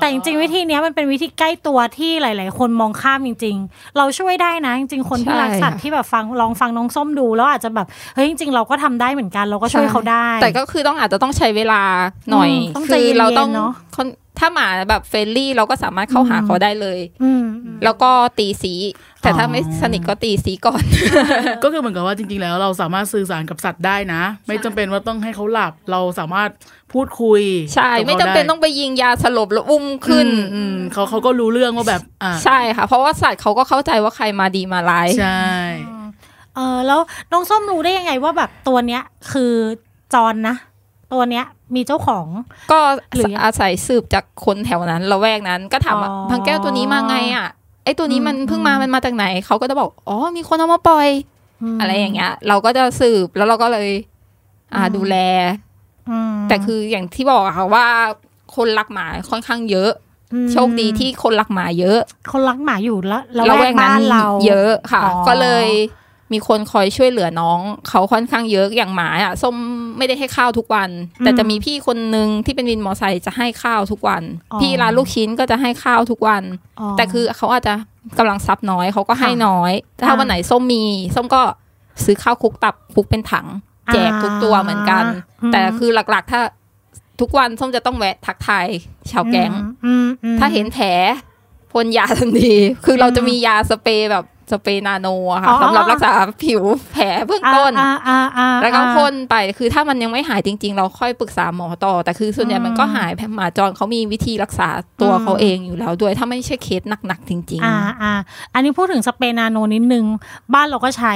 [0.00, 11.82] แต่จริงๆวิธีเนี้ยมันเป็นวิธีใกล้ตัวที่หลาย ๆ คนมองข้ามจริง ๆ เราช่วยได้นะ จริง ๆ คนที่รักสัตว์ที่แบบฟังลองฟังน้องส้มดู แล้วอาจจะแบบเฮ้ยจริง ๆ เราก็ทำได้เหมือนกันเราก็ช่วยเขาได้ แต่ก็คือต้องอาจจะต้องใช้เวลา
[12.30, 14.06] หน่อยอืมต้องใจคืเย็นๆเราต้องเนอะคน
[14.38, 18.74] ถ้าหมาแบบ friendly เราก็สามารถเข้าหาอืมเขาได้เลยอืมอืมแล้วก็ตีซี้
[19.22, 20.82] แต่ถ้าอ๋อไม่สนิทก็ตีซี้ก่อน
[21.62, 26.50] ก็คือเหมือนกับว่าจริงๆแล้วเราสามารถสื่อสารกับสัตว์ได้นะ ไม่จำเป็นว่าต้องให้เขาหลับเราสามารถ
[26.92, 27.42] พูดคุย
[27.74, 35.44] ใช่กับไม่ขาจำเป็นด้ต้องไปยิงยาสลบแล้วอุ้มขึ้นอืมอืมเขาเขาก็รู้เรื่องว่าแบบอ่าใช่ค่ะ เพราะว่าสัตว์เขาก็เข้าใจว่าใครมาดีมาร้ายใช่
[36.54, 37.00] เออแล้ว
[37.32, 39.02] น้องส้มรู้ได้ยังไงว่าแบบตัวเนี้ย
[39.32, 39.52] คือ
[40.14, 40.56] จรนะ
[41.12, 42.26] ตัวเนี้ยมีเจ้าของ
[42.72, 42.80] ก็
[43.14, 47.48] หรือยังอาศัยสืบจากคนแถวนั้นละแวกนั้น ก็ถามว่าอ๋อพังแก้วตัวนี้มาไงอะ
[47.84, 51.08] ไอตัวนี้มันอืมเพิ่งมามันมาจากไหนเขาก็จะบอกอ๋อมีคนเอามาปล่อย
[51.74, 53.88] มอะไรอย่างเงี้ย เราก็จะสืบแล้วเราก็เลย
[54.74, 55.16] อ่าอืมดูแล
[56.10, 57.86] อืมแต่คืออย่างที่บอกอะค่ะว่า
[58.56, 59.90] คนรักหมาค่อนข้างเยอะ
[60.46, 61.98] มโชคดีที่คนรักหมาเยอะ
[62.32, 65.68] คนรักหมาอยู่แล้วละแวแวกกบ้านั้นนเราเยอะค่ะอ๋อก็เลย
[66.32, 69.54] มีคนคอยช่วยเหลือน้อง เขาค่อนข้างเยอะอย่างหมาอะส้ม
[69.98, 74.22] ไม่ได้ให้ข้าวทุกวัน แต่จะมีพี่คนนึงที่เป็นวินมอไซค์จะให้ข้าวทุกวัน
[74.60, 76.42] พี่ร้านลูกชิ้นก็จะให้ข้าวทุกวัน
[76.96, 77.74] แต่คือเขาอาจจะ
[78.18, 80.82] กำลังซับน้อยเขาก็ให้น้อยแต่ถ้าอ่าวันไหนส้มมี
[81.14, 81.42] ส้มก็
[82.04, 83.46] ซื้อข้าวคลุกตับคลุกเป็นถัง
[83.92, 85.04] แจกทุกตัวเหมือนกัน
[85.42, 86.40] อืมแต่คือหลักๆ ถ้า
[87.20, 88.66] ทุกวันส้มจะต้องแวะทักทาย
[89.10, 89.52] ชาวแก๊ง
[89.86, 90.88] อืมอืมถ้าเห็นแผล
[91.72, 92.54] พ่นยาทันที
[92.84, 96.12] คือเราจะมียาสเปรย์แบบ สเปรย์นาโนอะค่ะอ๋อสำหรับรักษา
[96.44, 96.62] ผิว
[96.92, 104.68] แผลเบื้องต้นอ่าอ่าอ่าแล้วก็พ่นไปคือถ้ามันยังไม่หายจริง ๆ เราค่อยปรึกษาหมอต่อ แต่คือส่วนใหญ่มันก็หายแผลหมาจรเขามีวิธีรักษา
[105.00, 108.12] ตัวเขาเองอยู่แล้วด้วยถ้าไม่ใช่เคสหนักๆจริงอ่าอ่า
[108.54, 110.04] อันนี้พูดถึงสเปรย์นาโนนิดนึง
[110.54, 111.14] บ้านเราก็ใช้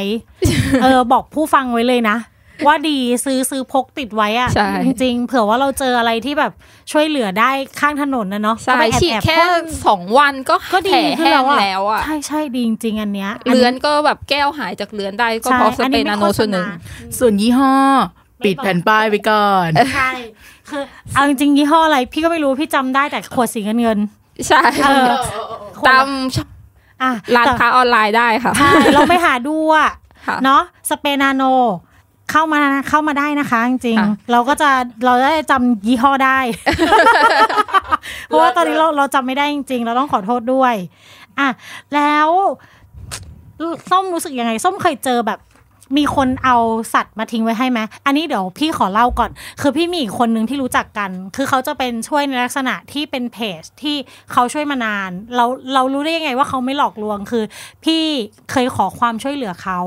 [0.83, 2.17] เออบอกผู้ฟังไว้เลยนะ
[2.67, 6.53] ว่าดีซื้อซื้อพกติดไว้อะใช่จริงๆเผื่อว่าเราเจออะไรที่แบบ
[6.93, 16.67] ช่วยเหลือได้ข้างถนนนะเนาะๆใช่ก็ไปแอบฉีดแอบแค่พ่นสองวันก็ก็ดีแผลขึ้นแห้แล้วงอะแล้วอะใช่ใช่ดีจริงๆอันเนี้ยเลือนก็แบบแก้วหายจากเลือนได้ก็ใช่เพราะสอันเปรนี้ย์ไม่นาโนโฆษณาส่วนหนึ่ง
[17.19, 17.75] ส่วนยี่ห้อ
[18.45, 20.11] ปิดแผ่นป้ายไว้ก่อนใช่
[20.69, 20.83] คือ
[21.15, 23.99] เอาจริงๆยี่ห้ออะไร พี่ก็ไม่รู้พี่จำได้แต่ขวดสีเงินเงิน
[24.49, 25.09] ใช่ๆเออ
[25.79, 26.07] ขวดตาม
[27.03, 29.91] อะร้านแต่ค้าออนไลน์ได้ค่ะใช่เราไปหาดูอะ
[30.27, 31.43] ค่ะเนาะสเปรย์นาโน
[32.31, 34.71] เข้ามาเข้ามาได้นะคะ จริงค่ะๆเราก็จะ
[35.05, 36.39] เราได้จำยี่ห้อได้
[38.27, 40.75] เพราะว่าตอนนี้เราเราจำไม่ได้จริง ๆ เราต้องขอโทษด้วย
[41.39, 41.49] อะ
[41.95, 42.29] แล้ว
[43.91, 45.41] ส้มรู้สึกยังไง ส้มเคยเจอแบบ
[45.97, 46.57] มีคนเอา
[46.95, 53.97] สัตว์มาทิ้งไว้ให้ไหมอันนี้เดี๋ยวพี่ขอเล่าก่อน คือพี่มีอีกคนนึงที่รู้จักกัน คือเขาจะเป็นช่วยในลักษณะที่เป็นเพจที่
[54.33, 57.45] เขาช่วยมานาน เราเรารู้ได้ยังไงว่าเขาไม่หลอกลวง คือ
[57.85, 58.03] พี่
[58.51, 59.79] เคยขอความช่วยเหลือเขา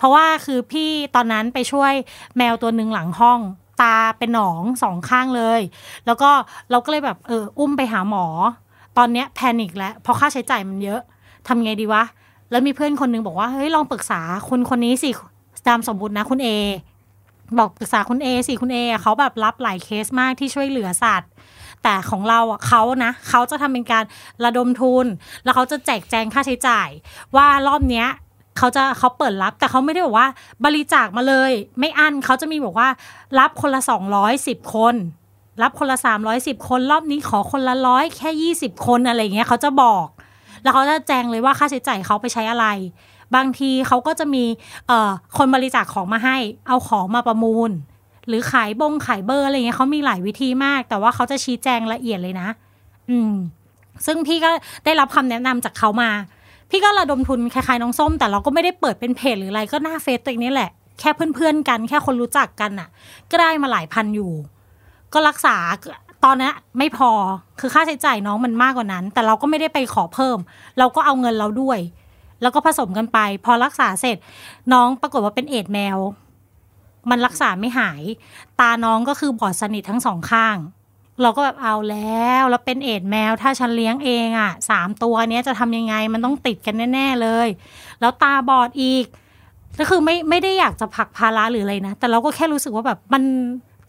[0.00, 1.92] เพราะว่าคือพี่ตอนนั้นไปช่วย
[2.36, 3.40] แมวตัวหนึ่งหลังห้อง
[3.82, 5.60] ตาเป็นหนองสองข้างเลย
[6.06, 6.30] แล้วก็
[6.70, 8.26] เราก็เลยแบบเอออุ้มไปหาหมอ
[8.98, 11.00] ตอนเนี้ยแพนิคแล้วเพราะค่าใช้จ่ายมันเยอะ
[11.46, 12.04] ทำไงดีวะ
[12.50, 15.10] แล้วมีเพื่อนคนนึงบอกว่าเฮ้ยลองปรึกษาคุณคนนี้สิ
[15.68, 16.48] ตามสมบูรณ์นะคุณเอ
[17.58, 21.30] บอกปรึกษาคุณเอสิคุณเอเขาแบบรับหลายเคสมากที่ช่วยเหลือสัตว์
[21.82, 24.04] แต่ของเราอะเขานะเขาจะทำเป็นการ
[24.44, 25.06] ระดมทุน
[25.44, 26.88] แล้วเขาจะแจกแจงค่าใช้จ่าย
[27.36, 28.08] ว่ารอบเนี้ย
[28.58, 30.28] เขาจะเขาเปิดรับ แต่เขาไม่ได้บอกว่า
[30.64, 32.88] บริจาคมาเลย ไม่อั้นเขาจะมีบอกว่า
[33.38, 34.94] รับคนละสองร้อยสิบคน
[35.62, 40.06] รับคนละสามร้อยสิบคนรอบนี้ขอคนละร้อยแค่ยี่สิบคนอะไรเงี้ยเขาจะบอก
[40.62, 42.66] แล้วเขาจะแจ้งเลยว่าค่าใช้จ่ายเขาไปใช้อะไร
[43.36, 44.44] บางทีเขาก็จะมี
[44.86, 46.36] เอ่อคนบริจาคของมาให้
[46.68, 47.70] เอาของมาประมูล
[48.28, 52.48] หรือขายบงขายเบอร์อะไรเงี้ยเขามีหลายวิธีมาก แต่ว่าเขาจะชี้แจงละเอียดเลยนะ
[53.10, 53.32] อืม
[54.06, 54.50] ซึ่งพี่ก็
[54.84, 56.10] ได้รับคำแนะนำจากเขามา
[56.70, 62.88] พี่ก็ระดมทุนคล้ายๆน้องส้ม แต่เราก็ไม่ได้เปิดเป็นเพจหรืออะไรก็หน้าเฟซตัวเองนี่แหละ แค่เพื่อนๆกัน แค่คนรู้จักกันน่ะ
[63.30, 64.32] ก็ได้มาหลายพันอยู่
[65.12, 65.56] ก็รักษา
[66.24, 67.10] ตอนนั้นไม่พอ
[67.60, 70.38] คือค่าใช้จ่ายน้องมันมากกว่านั้น แต่เราก็ไม่ได้ไปขอเพิ่ม
[70.78, 71.78] เราก็เอาเงินเราด้วย
[72.42, 74.16] แล้วก็ผสมกันไป พอรักษาเสร็จ
[74.72, 75.98] น้องปรากฏว่าเป็นเอดส์แมว
[77.10, 78.02] มันรักษาไม่หาย
[78.60, 80.56] ตาน้องก็คือบอดสนิททั้งสองข้าง
[81.22, 87.48] เราก็แบบเอาแล้วแล้วเป็นเอดส์แมว ถ้าฉันเลี้ยงเองอะสามตัวเนี้ยจะทำยังไงมันต้องติดกันแน่ ๆเลย
[88.00, 89.04] แล้วตาบอดอีก
[89.78, 93.22] ก็คือไม่ไม่ได้อยากจะผลักภาระหรืออะไรนะ แต่เราก็แค่รู้สึกว่าแบบมัน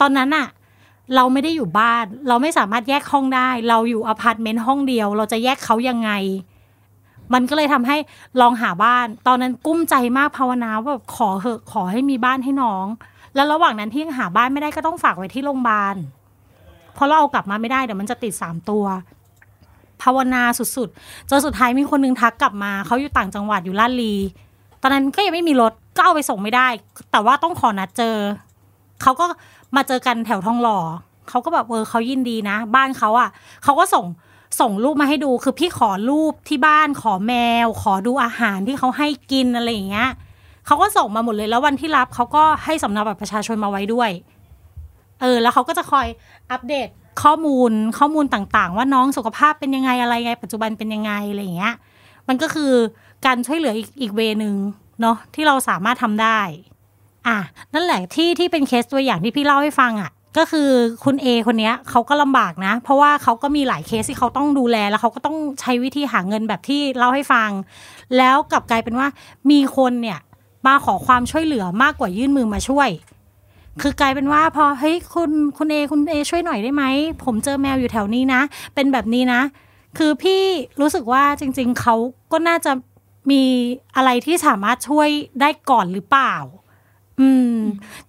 [0.01, 0.47] ตอนนั้นอะ
[1.15, 6.11] เราไม่ได้อยู่บ้าน เราไม่สามารถแยกห้องได้ เราอยู่อพาร์ตเมนต์ห้องเดียว เราจะแยกเขายังไง
[7.33, 7.98] มันก็เลยทำให้
[8.41, 12.85] ลองหาบ้าน ตอนนั้นกุ้มใจมากภาวนาว่าแบบขอเหอะขอให้มีบ้านให้น้อง
[13.35, 15.96] แล้วระหว่างนั้นที่ยังหาบ้านไม่ได้ก็ต้องฝากไว้ที่โรงพยาบาล
[17.01, 18.85] ราะเราเอากลับมาไม่ได้เดี๋ยวมันจะติดสามตัว
[20.01, 24.14] ภาวนาสุดๆจนสุดท้ายมีคนนึงทักกลับมาเขาอยู่ต่างจังหวัดอยู่ลาดลี
[24.81, 26.68] ตอนนั้นก็ยังไม่มีรถก็เอาไปส่งไม่ได้
[27.11, 28.16] แต่ว่าต้องขอนัดเจอ
[29.01, 29.25] เขาก็
[29.75, 30.79] มาเจอกันแถวทองหล่อ
[31.29, 33.29] เขาก็แบบเออเขายินดีนะ บ้านเขาอะ
[33.64, 34.05] เขาก็ส่ง
[34.59, 37.33] ส่งรูปมาให้ดูคือพี่ขอรูปที่บ้านขอแม
[37.66, 40.09] ว ขอดูอาหารที่เขาให้กินอะไรอย่างเงี้ย
[40.66, 44.09] เขาก็ส่งมาหมดเลยแล้ววันที่รับเขาก็ให้สำเนาบัตรประชาชนมาไว้ด้วย
[45.22, 46.07] เออ แล้วเขาก็จะคอย
[46.51, 46.88] อัปเดต
[47.24, 51.74] ข้อมูลข้อมูลต่างๆ ว่าน้องสุขภาพเป็นยังไงอะไรไง ปัจจุบันเป็นยังไงอะไรอย่างเงี้ย
[52.27, 52.72] มันก็คือ
[53.25, 54.55] การช่วยเหลืออีกอีกเวนึง
[55.01, 56.40] เนาะที่เราสามารถทำได้
[57.27, 57.38] อะ
[57.74, 60.70] นั่นแหละที่ที่เป็นเคสตัวอย่างที่พี่เล่าให้ฟังอะ ก็คือ
[61.05, 67.50] คุณเอคนเนี้ยเขาก็ลำบากนะ เพราะว่าเขาก็มีหลายเคสที่เขาต้องดูแลแล้วเขาก็ต้องใช้วิธีหาเงินแบบที่เล่าให้ฟัง
[68.18, 69.07] แล้วกลับกลายเป็นว่า
[69.51, 70.20] มีคนเนี่ย
[70.68, 72.90] มาขอความช่วยเหลือมากกว่ายื่นมือมาช่วย
[73.81, 76.84] คือกลายเป็นว่าพอเฮ้ยคุณคุณเอคุณเอช่วยหน่อยได้ไหม
[77.24, 78.42] ผมเจอแมวอยู่แถวนี้นะ
[78.75, 79.42] เป็นแบบนี้นะ
[79.98, 80.42] คือพี่
[80.81, 81.96] รู้สึกว่าจริง ๆเขา
[82.31, 82.72] ก็น่าจะ
[83.31, 83.44] มี
[83.96, 85.10] อะไรที่สามารถช่วย
[85.42, 86.36] ได้ก่อนหรือเปล่า
[87.20, 87.55] อืม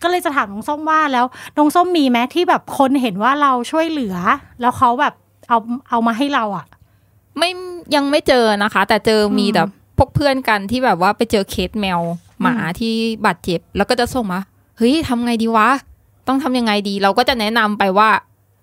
[0.02, 4.16] ก็เลยจะถามน้องส้มว่าแล้วน้องส้มมีไหมที่แบบคนเห็นว่าเราช่วยเหลือ
[4.60, 5.14] แล้วเขาแบบ
[5.48, 5.58] เอา
[5.90, 6.66] เอามาให้เราอะ
[7.38, 7.50] ไม่
[7.94, 12.00] ยังไม่เจอนะคะ แต่เจอมีแบบพวกเพื่อนกันที่แบบว่าไปเจอเคสแมว
[12.40, 12.94] หมาที่
[13.26, 14.40] บาดเจ็บ แล้วก็จะส่งมา
[14.78, 15.68] เฮ้ยทำไงดีวะ
[16.28, 18.10] ต้องทำยังไงดี เราก็จะแนะนำไปว่า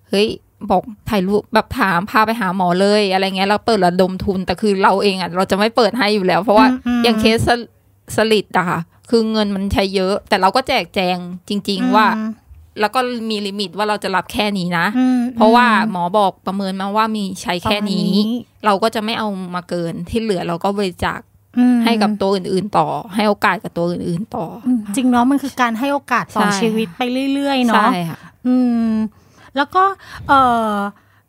[0.08, 0.28] เฮ้ย
[0.70, 7.60] บอกถ่ายรูปแบบถามพาไปหาหมอเลยอะไรเงี้ยเราเปิดระดมทุนแต่คือเราเองอะเราจะไม่เปิดให้อยู่แล้ว เพราะว่าอืมอืมอย่างเคสสล
[8.16, 11.16] สลิดอะค่ะ คือเงินมันใช้เยอะ แต่เราก็แจกแจง
[11.48, 12.06] จริง ๆ ว่า
[12.80, 18.24] แล้วก็มีลิมิตว่าเราจะรับแค่นี้นะอืมเพราะว่าหมอบอกประเมินมาว่ามีใช้แค่นี้ประมาณนี้
[18.64, 21.29] เราก็จะไม่เอามาเกินที่เหลือเราก็บริจาคอืม
[21.84, 27.02] ให้กับตัวอื่น ๆ ต่อ ให้โอกาสกับตัวอื่น ๆ ต่ออืมจริงเนาะมันคือการให้โอกาสต่อใช่ชีวิตไป
[27.34, 28.56] เรื่อยๆใช่เนาะค่ะอื
[28.88, 28.90] ม
[29.56, 29.84] แล้วก็
[30.28, 30.32] เอ
[30.70, 30.74] อ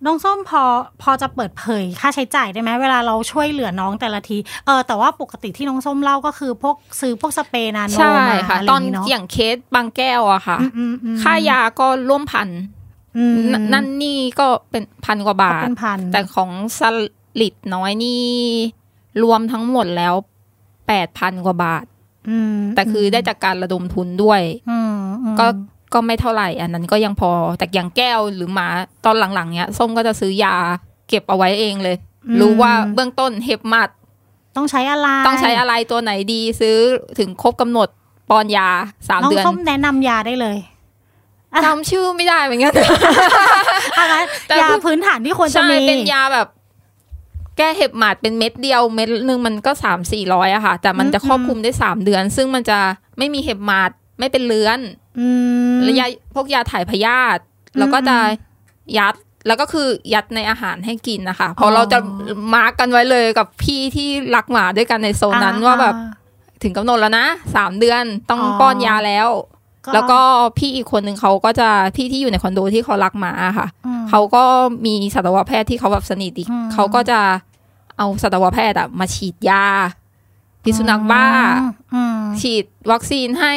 [0.05, 0.63] น้องส้มพอ
[1.01, 12.49] พอจะเปิดเผยค่าใช้จ่ายได้ไหมเวลาเราช่วยเหลือน้องแต่ละทีเออแต่ว่าปกติที่น้องส้มเล่าก็คือพวกซื้อพวกสเปรย์นาโนใช่มาค่ะอะไรตอนย่างงี้เนาะอย่างเคสบางแก้วอะค่ะอืมอืมอืมค่ายาก็ร่วมพัน
[13.17, 16.81] อืมนนั่นนี่ก็เป็นพันกว่าบาก็ทเป็นพันแต่ของส
[17.41, 18.23] ลิดน้อยนี่
[19.23, 20.13] รวมทั้งหมดแล้ว
[20.87, 21.85] แปดพันกว่าบาท
[22.29, 24.93] อืมแต่คือได้จากการระดมทุนด้วยอืม
[25.23, 25.47] อืมก็
[25.93, 28.67] ก็ไม่เท่าไหร่ อันนั้นก็ยังพอ แต่อย่างแก้วหรือหมา
[29.05, 30.55] ตอนหลังๆเนี้ยส้มก็จะซื้อยา
[31.09, 31.95] เก็บเอาไว้เองเลย
[32.39, 33.89] รู้ว่าเบื้องต้นเฮปมัด
[34.55, 36.77] ต้องใช้อะไร ต้องใช้อะไรตัวไหนดีซื้อ
[37.19, 37.89] ถึงครบกำหนด
[38.29, 38.69] ป้อนยา
[39.07, 40.57] สามน้องเดือนส้มแนะนำยาได้เลย
[41.65, 42.73] จำชื่อไม่ได้เหมือนกัน
[43.97, 46.47] อะงั้นแต่ยาคือพื้นฐานที่ควรจะใช่มีเป็นยาแบบ
[47.61, 52.79] แก้เห็บหมัดเป็นเม็ดเดียวเม็ดหนึ่งมันก็สามสี่ร้อยอะค่ะ แต่มันจะครอบคลุมได้สามเดือน ซึ่งมันจะ
[53.17, 54.79] ไม่มีเห็บหมัดไม่เป็นเลื้อน
[55.19, 55.27] อื
[55.73, 57.41] มแล้วยาพวกยาถ่ายพยาธิ
[57.77, 58.17] แล้วก็จะ
[58.97, 59.15] ยัด
[59.47, 61.99] แล้วก็คือยัดในอาหารให้กินนะคะเพอ๋ราะอเราจะ
[62.53, 65.95] มาร์กกันไว้เลยกับพี่ที่รักหมาด้วยกันในโซนนั้นว่าแบบ
[66.63, 69.29] ถึงกำหนดแล้วนะสามเดือนต้องอ๋อป้อนยาแล้ว
[69.87, 70.19] อ่าแล้วก็
[70.57, 74.43] พี่อีกคนหนึ่งเขาก็จะพี่ที่อยู่ในคอนโดที่เขารักหมาอะค่ะอืมเขาก็
[74.85, 77.19] มีสัตวแพทย์ที่เขาแบบสนิทอีกอืมเขาก็จะ
[78.01, 79.65] เอาสัตวแพทย์อะมาฉีดยา
[80.63, 81.25] พิษสุนัขบ้า
[81.93, 83.53] อืมฉีดวัคซีนให้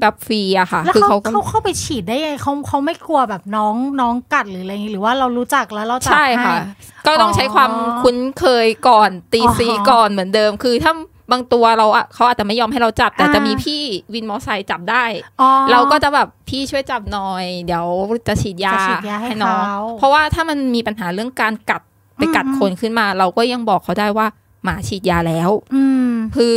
[0.00, 10.92] แบบฟรีอะค่ะแล้วคือเขาเขาก็เขาเข้าไปฉีดได้ยังไงเขาเขาไม่กลัวแบบน้องน้องกัดหรืออะไรอย่างงี้หรือว่าเรารู้จักแล้วเราจับใช่ค่ะให้ก็ต้องใช้ความอ๋อคุ้นเคยก่อนตีอ๋อซีก่อนเหมือนเดิม คือถ้า
[11.32, 13.82] บางตัวเราอะเขาอาจจะไม่ยอมให้เราจับ แต่อ่าจะมีพี่
[14.14, 15.04] วินมอไซค์จับได้
[15.40, 17.86] อ๋อเราก็จะแบบพี่ช่วยจับหน่อย เดี๋ยว
[18.28, 21.82] จะฉีดยาจะฉีดยาให้น้องเขาเพราะว่าถ้ามันมีปัญหาเรื่องการกัด
[22.16, 24.26] ไปกัดอืมคนขึ้นมา เราก็ยังบอกเขาได้ว่า
[24.64, 26.56] หมาฉีดยาแล้ว อืมคือ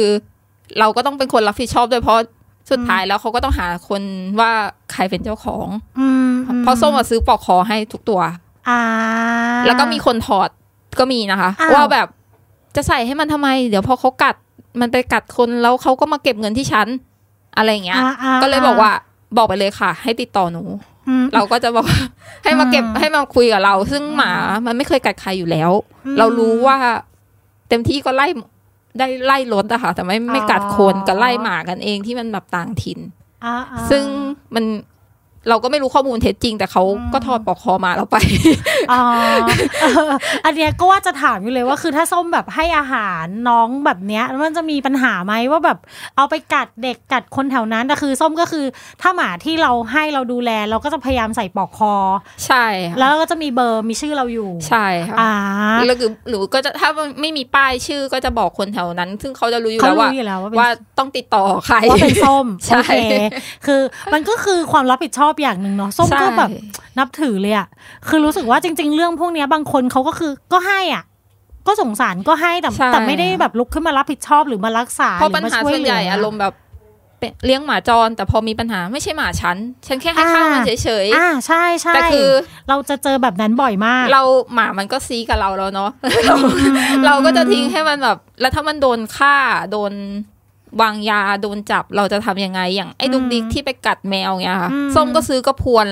[0.79, 2.19] เราก็ต้องเป็นคนรับผิดชอบด้วยเพราะ
[2.71, 4.01] สุดท้ายแล้วเขาก็ต้องหาคน
[4.39, 4.51] ว่า
[4.91, 5.67] ใครเป็นเจ้าของ
[5.99, 8.21] อืมเพราะส้มมาซื้อปลอกคอให้ทุกตัว
[8.69, 8.81] อ่า
[9.65, 10.49] แล้วก็มีคนถอด
[10.99, 12.07] ก็มีนะคะอ้าวว่าแบบ
[12.75, 14.35] จะใส่ให้มันทำไม เดี๋ยวพอเขากัด
[14.81, 16.87] มันไปกัดคนแล้วเขาก็มาเก็บเงินที่ฉัน
[17.57, 18.91] อะไรอย่างเงี้ยอ่าอ่าก็เลยบอกว่า
[19.37, 20.98] บอกไปเลยค่ะ ให้ติดต่อหนูอืม
[21.33, 22.01] เราก็จะบอกว่า
[22.43, 24.31] ให้มาเก็บอืมให้มาคุยกับเรา ซึ่งหมา
[24.65, 25.71] มันไม่เคยกัดใครอยู่แล้ว
[26.05, 26.77] อืมเรารู้ว่า
[27.69, 28.27] เต็มที่ก็ไล่
[28.99, 32.99] ได้ไล่รถอะค่ะแต่ไม่ไม่กัดคนอ๋อก็ไล่หมากันเองที่มันแบบต่างถิ่น
[33.45, 34.03] อ่าอ่าซึ่ง
[34.55, 34.65] มัน
[35.49, 38.17] เราก็ไม่รู้ข้อมูลเท็จจริง แต่เขาอืมก็ถอดปลอกคอมาเราไป
[38.91, 39.01] อ๋อ
[39.81, 40.11] เออ
[40.45, 45.77] อันเนี้ยก็ว่าจะถามอยู่เลยว่าคือถ้าส้มแบบให้อาหารน้องแบบเนี้ยมันจะมีปัญหาไหมว่าแบบ
[46.17, 48.65] เอาไปกัดเด็กกัดคนแถวนั้นแต่คือส้มก็คือ
[49.01, 51.93] ถ้าหมาที่เราให้เราดูแล เราก็จะพยายามใส่ปลอกคอ
[52.45, 55.31] ใช่ค่ะแล้วก็จะมีเบอร์มีชื่อเราอยู่ ใช่ค่ะอ่า
[55.85, 55.97] หรือ
[56.29, 56.89] หรือก็จะถ้า
[57.21, 63.15] ไม่มีป้ายชื่อก็จะบอกคนแถวนั้น ซึ่งเขาจะรู้อยู่เขาแล้วรู้ว่าอยู่แล้วว่าเป็นว่าต้องติดต่อใครว่าเป็นส้มใช่โอเค
[63.65, 63.81] คือ
[64.13, 66.49] มันก็คือความรับผิดชอบอย่างหนึ่งเนาะส้มก็ใช่แบบ
[66.99, 67.67] นับถือเลยอะ
[68.07, 71.03] คือรู้สึกว่าจริง ๆ เรื่องพวกเนี้ยบางคนเขาก็คือก็ให้อะ
[71.67, 76.53] ก็สงสารก็ให้แต่ใช่แต่ไม่ได้แบบลุกขึ้นมารับผิดชอบหรือมารักษาเพราะหปัญรือมาหาช่วยส่วนเหลืใหญ่ออารมณ์แบบ
[77.19, 82.29] เป็นเลี้ยงหมาจร แต่พอมีปัญหาไม่ใช่หมาฉัน ฉันแค่ให้ข้าวมันเฉยอ่าใช่ใช่ๆแต่คือ
[82.69, 85.89] เราจะเจอแบบนั้นบ่อยมาก เราหมามันก็ซีกับเราแล้วเนาะ
[86.25, 86.35] เรา
[87.05, 89.35] เราก็จะทิ้งให้มันแบบ แล้วถ้ามันโดนฆ่า
[89.71, 89.91] โดน
[90.81, 95.87] วางยาโดนจับเราจะทำยังไง อย่างไอ้ดุกดิกที่ไปกัดแมวเงี้ยค่ะอืมส้มก็ซื้อกระพวน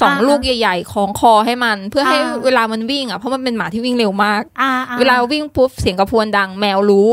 [0.00, 7.08] สองอ่าลูกใหญ่ๆของคอให้มัน เพื่อให้อ่าเวลามันวิ่งอะเพราะมันเป็นหมาที่วิ่งเร็วมากอ่าอ่เวลาวิ่งปุ๊บเสียงกระพวนดัง แมวรู้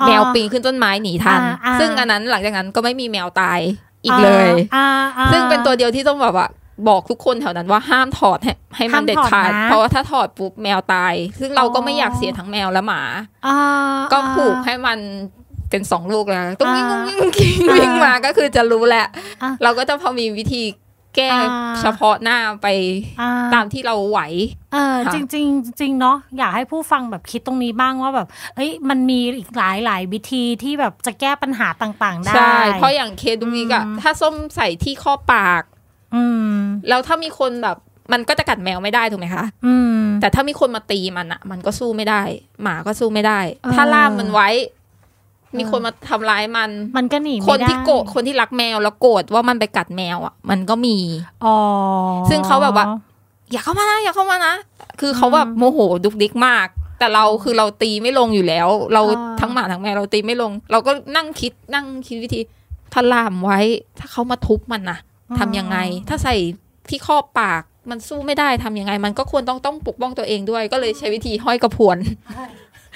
[0.00, 3.60] อ๋อแมวปีนขึ้นต้นไม้หนีทันอ่าอ่าซึ่งอันนั้นหลังจากนั้นก็ไม่มีแมวตาย
[4.04, 6.48] อีกเลยอ่าอ่าซึ่งเป็นตัวเดียวที่ต้องแบบว่า
[6.88, 13.02] บอกทุกคนแถวนั้นว่าห้ามถอดให้ให้มันห้ามเด็ดถอดขาดนะเพราะว่าถ้าถอดปุ๊บแมวตาย ซึ่งเราก็อ๋อไม่อยากเสียทั้งแมวและหมา
[13.46, 13.56] อ่า
[14.12, 14.98] ก็อ่าผูกให้มัน
[15.72, 19.06] เป็นสองลูกแล้วต้องวิ่งอ่าวิ่งวิ่งวิ่งมาก็คือจะรู้แหละ
[19.42, 20.62] อ่าเราก็จะพอมีวิธี
[21.16, 22.68] แก้อ่าเฉพาะหน้าไป
[23.20, 24.20] อ่าตามที่เราไหว
[24.72, 35.62] เออค่ะจริงจริงๆจริงเนาะอยากให้ผู้ฟังแบบคิดตรงนี้บ้างว่าแบบเอ้ยมันมีอีกหลายหลายวิธีที่แบบจะแก้ปัญหาต่าง ๆ ได้ใช่เพราะอย่างเคสดุกดิกอะอืมถ้าส้มใส่ที่ข้อปาก
[36.14, 36.56] อืม
[36.88, 37.78] แล้วถ้ามีคนแบบ
[38.12, 42.22] มันก็จะกัดแมวไม่ได้ถูกไหมคะอืมแต่ถ้ามีคนมาตีมันอะมันก็สู้ไม่ได้
[42.62, 44.48] หมาก็สู้ไม่ได้เออถ้าล่ามมันไว้
[45.58, 50.96] มีคนมาทำร้ายมัน มันก็หนีไม่คนได้ที่โกรธคนที่รักแมวแล้วโกรธว่ามันไปกัดแมวอะมันก็มี
[51.44, 51.56] อ๋อ
[52.30, 52.86] ซึ่งเขาแบบว่า
[53.52, 54.54] อย่าเข้ามานะอย่าเข้ามานะ
[55.00, 56.66] คือเขาแบบโมโหดุกดิกมาก
[56.98, 62.40] แต่เราคือเราตีไม่ลงอยู่แล้ว เราอ่าทั้งหมาทั้งแมวเราตีไม่ลง เราก็นั่งคิดนั่งคิดวิธี
[62.92, 63.60] ถ้าล่ามไว้
[63.98, 64.98] ถ้าเขามาทุบมันนะ
[65.38, 65.76] ทำยังไง
[66.08, 66.36] ถ้าใส่
[66.88, 71.96] ที่ครอบปากมันสู้ไม่ได้ทำยังไง มันก็ควรต้องต้องปกป้องตัวเองด้วย ก็เลยใช้วิธีห้อยกระพวน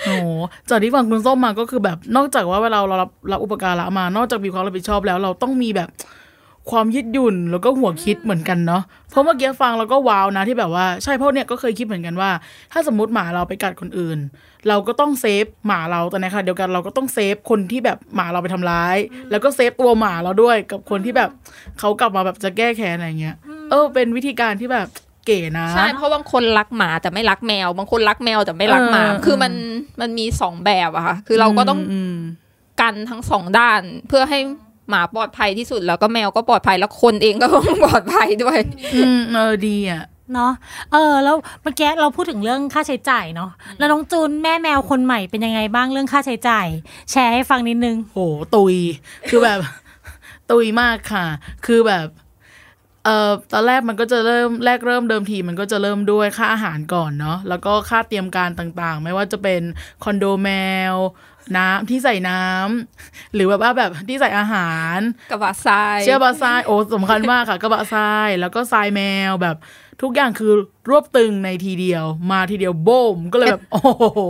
[0.04, 0.28] โอ้โห
[0.70, 5.90] จากที่ฟังคุณส้มมาก็คือแบบนอกจากว่าเวลาเรารับรับอุปการะมา นอกจากมีความรับผิดชอบแล้ว เราต้องมีแบบ
[6.72, 12.30] ความยืดหยุ่นแล้วก็หัวคิดเหมือนกันเนาะ เพราะเมื่อกี้ฟังแล้วก็ว้าวนะที่แบบว่าใช่เพราะเนี่ยก็เคยคิดเหมือนกันว่า
[12.72, 14.18] ถ้าสมมติหมาเราไปกัดคนอื่น
[14.68, 18.96] เราก็ต้องเซฟหมาเราแต่ในขณะเดียวกันเราก็ต้องเซฟคนที่แบบหมาเราไปทำร้าย
[19.30, 21.30] แล้วก็เซฟตัวหมาเราด้วยกับคนที่แบบ
[21.78, 23.36] เขากลับมาแบบจะแก้แค้นอะไรเงี้ย
[23.70, 24.88] เออ เป็นวิธีการที่แบบ
[25.26, 29.52] เก๋นะ ใช่ เพราะบางคนรักหมาแต่ไม่รักแมว บางคนรักแมวแต่ไม่รักหมาเออคือมัน
[30.00, 31.80] มันมีสองแบบอะค่ะ คือเราก็ต้อง
[32.16, 32.18] ม
[32.80, 34.38] กันทั้งสองด้าน เพื่อให้
[34.90, 38.58] หมาปลอดภัยที่สุดแล้วก็แมวก็ปลอดภัยแล้วคนเองก็ต้องปลอดภัยด้วย
[38.94, 40.52] อืมเออดีอะเนาะ
[40.92, 46.66] เออ แล้วเมื่อกี้เราพูดถึงเรื่องค่าใช้จ่ายเนาะแล้วน้องจูนแม่แมวคนใหม่เป็นยังไงบ้างเรื่องค่าใช้จ่าย
[47.10, 48.18] แชร์ให้ฟังนิดนึงโห
[48.54, 48.76] ตุย
[49.28, 49.60] คือแบบ
[50.50, 51.26] ตุยมากค่ะ
[51.66, 52.06] คือแบบ
[53.06, 59.62] เอ่อตอนแรกมันก็จะเริ่มแรกเริ่มเดิมทีมันก็จะเริ่มด้วยค่าอาหารก่อนเนาะแล้วก็ค่าเตรียมการต่างๆ ไม่ว่าจะเป็น
[60.04, 60.50] คอนโดแม
[60.92, 60.94] ว
[61.56, 64.98] น้ำที่ใส่น้ำหรือแบบว่าแบบที่ใส่อาหาร
[65.30, 69.56] กระบะทรายเชื่อบาทรายโอ้สำคัญมากค่ะกระบะทรายแล้วก็ทรายแมวแบบ
[70.02, 70.52] ทุกอย่างคือ
[70.90, 74.20] รวบตึงในทีเดียว มาทีเดียวโบมก็เลยแบบ โอ้โห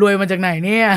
[0.00, 0.88] รวยมาจากไหนเนี่ย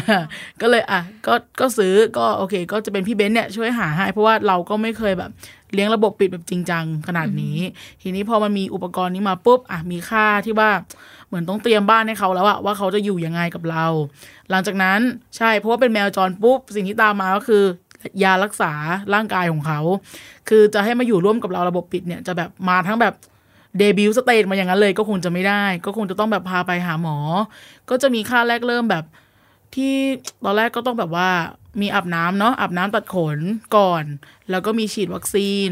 [0.62, 5.30] ก็เลยอะก็ก็ซื้อก็โอเค ก็จะเป็นพี่เบนซ์เนี่ยช่วยหาให้ เพราะว่าเราก็ไม่เคยแบบ
[5.74, 7.58] เลี้ยงระบบปิดแบบจริงจังขนาดนี้
[8.02, 10.70] ทีนี้พอมันมีอุปกรณ์นี้มาปุ๊บอะมีค่าที่ว่า
[11.28, 13.86] เหมือนต้องเตรียมบ้านให้เขาแล้วอะว่าเขาจะอยู่ยังไงกับเรา
[14.50, 15.00] หลังจากนั้น
[15.38, 17.64] ใช่เพราะว่าเป็นแมวจรปุ๊บสิ่งที่ตามมาก็คือ
[18.24, 18.72] ยารักษา
[19.14, 19.80] ร่างกายของเขา
[20.50, 23.14] คือจะให้มาอยู่ร่วมกับเราระบบปิดเนี่ยจะแบบมาทั้งแบบ
[23.78, 27.18] debut stage มาอย่างนั้นเลยก็คงจะไม่ได้ ก็คงจะต้องแบบพาไปหาหมอ
[27.90, 29.04] ก็จะมีค่าแรกเริ่มแบบ
[29.76, 29.96] ที่
[30.44, 31.30] ตอนแรกก็ต้องแบบว่า
[31.82, 33.40] มีอาบน้ำเนาะอาบน้ำตัดขน
[33.78, 34.04] ก่อน
[34.50, 35.70] แล้วก็มีฉีดวัคซีน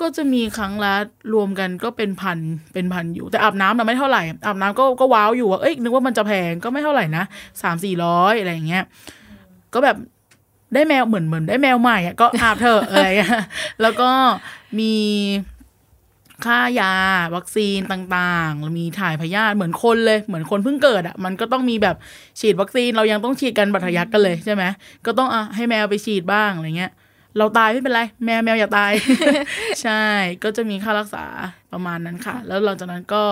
[0.00, 0.94] ก็จะมีครั้งละ
[1.34, 2.38] รวมกันก็เป็นพัน
[2.72, 7.24] เป็นพันอยู่ แต่อาบน้ำนะไม่เท่าไหร่อาบน้ำก็ก็ว้าวอยู่ว่าเอ้ยนึกว่ามันจะแพงก็ไม่เท่าไหร่นะ
[7.62, 8.84] สามสี่ร้อยอะไรอย่างเงี้ย
[9.74, 9.96] ก็แบบ
[10.74, 13.40] ได้แมวเหมือนเหมือนได้แมวใหม่ก็อาบเถอะอะไรเงี้ย
[13.82, 14.10] แล้วก็
[14.78, 14.92] มี
[16.46, 16.94] ค่ายา
[17.36, 21.96] วัคซีนต่างๆ มีถ่ายพยาธิเหมือนคนเลย เหมือนคนเพิ่งเกิดอะมันก็ต้องมีแบบ
[22.40, 24.64] ฉีดวัคซีน เรายังต้องฉีดกันบัตรทะยักกันเลยใช่ไหม
[25.06, 26.92] ก็ต้องอะให้แมวไปฉีดบ้างอะไรเงี้ย
[27.38, 28.92] เราตายไม่เป็นไร แมวแมวอย่าตาย
[29.82, 30.02] ใช่
[30.42, 31.24] ก็จะมีค่ารักษา
[31.72, 33.24] ประมาณนั้นค่ะ แล้วหลังจากนั้นก็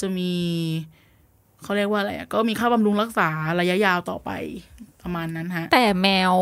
[0.00, 0.32] จะมี
[1.62, 3.28] เขาเรียกว่าอะไรอะก็มีค่าบำรุงรักษา
[3.60, 4.30] ระยะยาวต่อไป
[5.02, 6.34] ประมาณนั้นฮะ แต่แมว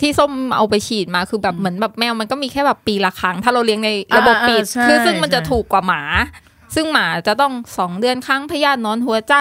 [0.00, 6.02] ที่ส้มเอาไปฉีดมาคือแบบเหมือนแบบแมวมันก็มีแค่แบบปีละครั้ง ถ้าเราเลี้ยงในระบบปิดอ่าๆใช่คือซึ่งมันจะใช่ถูกกว่าหมา
[6.74, 9.34] ซึ่งหมาจะต้องสองเดือนครั้งพยาธินอนหัวใจ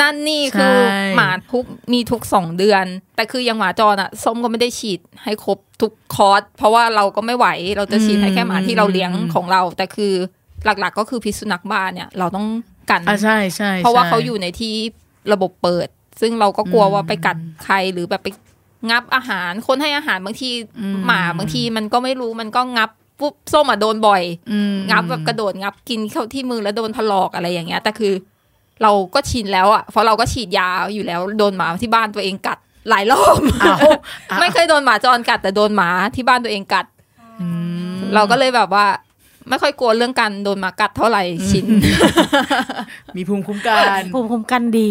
[0.00, 0.76] นั่นนี่คือ
[1.16, 2.84] หมาทุกมีทุกสองเดือน
[3.16, 7.46] แต่คืออยังหมาจรอะส้มก็ไม่ได้ฉีดให้ครบทุกคอร์สเพราะว่าเราก็ไม่ไหว
[7.76, 10.12] เราจะฉีดให้แค่หมาที่เราเลี้ยงของเรา แต่คือ
[10.64, 12.46] หลักๆ ก็คือพิษสุนัขบ้านเนี่ย เราต้อง
[12.90, 14.74] กันอะใช่ใช่เพราะว่าใช่เขาอยู่ในที่
[15.32, 15.88] ระบบเปิด
[16.20, 18.28] ซึ่งเราก็กลัวว่าไปกัดใครหรือแบบไป
[18.88, 22.90] งับอาหาร คนให้อาหารบางทีอืมหมาบางทีมันก็ไม่รู้มันก็งับ
[23.20, 28.12] ปุ๊บส้มอะโดนบ่อยอืมงับแบบกระโดดงับกินเข้าที่มือแล้วโดนถลอกอะไรอย่างเงี้ยแต่คือ
[28.82, 32.58] เราก็ชินแล้วอะเพราะเราก็ฉีดยาอยู่แล้วโดนหมาที่บ้านตัวเองกัด
[32.90, 36.86] หลายรอบอ้าวอ้าวไม่เคยโดนหมาจรกัด แต่โดนหมาที่บ้านตัวเองกัด
[37.40, 37.48] อื
[37.94, 38.86] มเราก็เลยแบบว่า
[39.48, 41.66] ไม่ค่อยกลัวเรื่องการโดนหมากัดเท่าไหร่ชิน
[43.16, 44.90] มีภูมิคุ้มกันภูมิคุ้มกันดี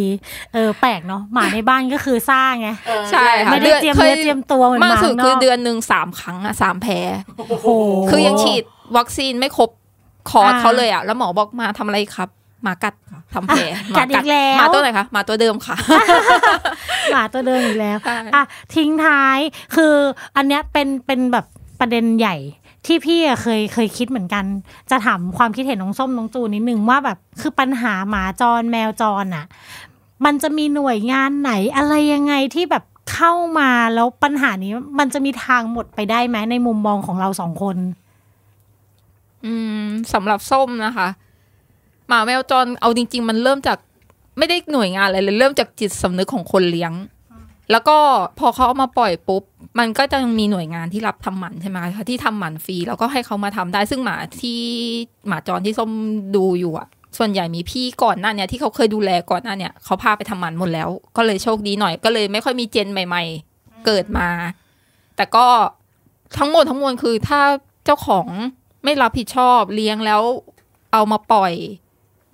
[0.54, 2.70] เออแปลกเนาะหมาในบ้านก็คือซ่าไง
[3.12, 6.96] ใช่ค่ะไม่ได้เตรียมคเนื้อเตรียมตัวเหมือนหมากมาสุดข้างนคืออกเดือนหนึ่งสามครั้งอะสามแผล
[7.50, 7.68] โอ้โห
[8.10, 8.64] คือยังฉีด
[8.98, 9.70] วัคซีนไม่ครบ
[10.30, 12.30] คอร์สอ่าเขาเลยอะแล้วหมอบอกมาทำอะไรครับ
[12.64, 12.94] หมากัด
[13.34, 15.76] ทำแผลหมากัดอีกแล้วหมาตัวไหนคะหมาตัวเดิมค่ะ
[17.14, 18.44] หมาตัวเดิมอีกแล้วใช่อะ
[18.76, 19.40] ทิ้งท้าย
[19.76, 19.94] คือ
[20.36, 21.46] อันเนี้ยเป็นเป็นแบบ
[21.80, 22.36] ประเด็นใหญ่
[22.86, 24.46] ที่พี่เคยเคยคิดเหมือนกัน
[24.90, 29.46] จะถามความคิดเห็นน้องส้มน้องจูนนิดนึงว่าแบบคือปัญหาหมาจรแมวจรอะ
[30.26, 37.78] มันจะมีหน่วยงานไหนอะไรยังไงที่แบบเข้ามาแล้วปัญหานี้มันจะมีทางหมดไปได้ไหมในมุมมองของเราสองคน
[39.46, 41.08] อืมสำหรับส้มนะคะ
[42.08, 43.78] หมาแมวจรเอาจริง ๆ มันเริ่มจาก
[44.38, 46.94] ไม่ได้หน่วยงานอะไรเลยเริ่มจากจิตสำนึกของคนเลี้ยง
[47.72, 47.98] แล้วก็
[48.40, 49.44] พอเขาเอามาปล่อยปุ๊บ
[49.80, 54.62] มันก็จะมีหน่วยงานที่รับทำหมันใช่ไหมคะที่ทำหมันฟรีแล้วก็ให้เขามาทำได้ ซึ่งหมาที่
[55.28, 55.92] หมาจรที่ส้ม
[56.36, 64.30] ดูอยู่อะส่วนใหญ่มีพี่ก่อนหน้าเนี่ยที่เขาเคยดูแลก่อนหน้าเนี่ยเขาพาไปทำหมันหมดแล้ว ก็เลยโชคดีหน่อย ก็เลยไม่ค่อยมีเจนใหม่ ๆ เกิดมา
[65.16, 65.48] แต่ก็
[66.38, 67.42] ทั้งหมดทั้งมวลคือถ้า
[67.86, 68.28] เจ้าของ
[68.84, 70.22] ไม่รับผิดชอบเลี้ยงแล้ว
[70.94, 71.54] เอามาปล่อย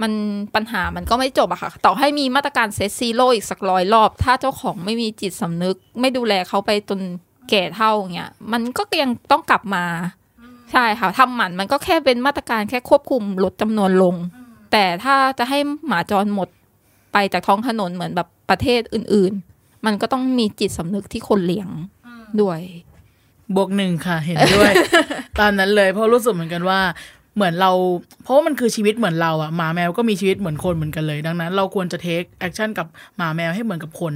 [0.02, 0.12] มัน
[0.56, 7.00] ปัญหามันก็ไม่จบอะค่ะ ต่อให้มีมาตรการเซตซีโร่อีกสักร้อยรอบ ถ้าเจ้าของไม่มีจิตสำนึก ไม่ดูแลเขาไปจน
[7.50, 9.86] แก่เท่าเงี้ย มันก็ยังต้องกลับมา
[10.72, 14.16] ใช่ค่ะทำหมันมันก็แค่เป็นมาตรการแค่ควบคุมลดจำนวนลง
[14.72, 16.50] แต่ถ้าจะให้หมาจรหมด
[17.14, 21.70] ไปจากท้องถนนเหมือนแบบประเทศอื่น ๆ มันก็ต้องมีจิตสำนึกที่คนเลี้ยง
[22.42, 22.62] ด้วย
[23.56, 24.72] บวกหนึ่งค่ะ เห็นด้วย
[25.40, 26.80] ตามนั้นเลยเพราะรู้สึกเหมือนกันว่า
[27.36, 27.72] เหมือนเรา
[28.24, 34.14] เพราะว่ามันคือชีวิตเหมือนเราอะหมาแมวก็มีชีวิตเหมือนคนเหมือนกันเลย ดังนั้น เราควรจะ take action กับหมาแมวให้เหมือนกับคน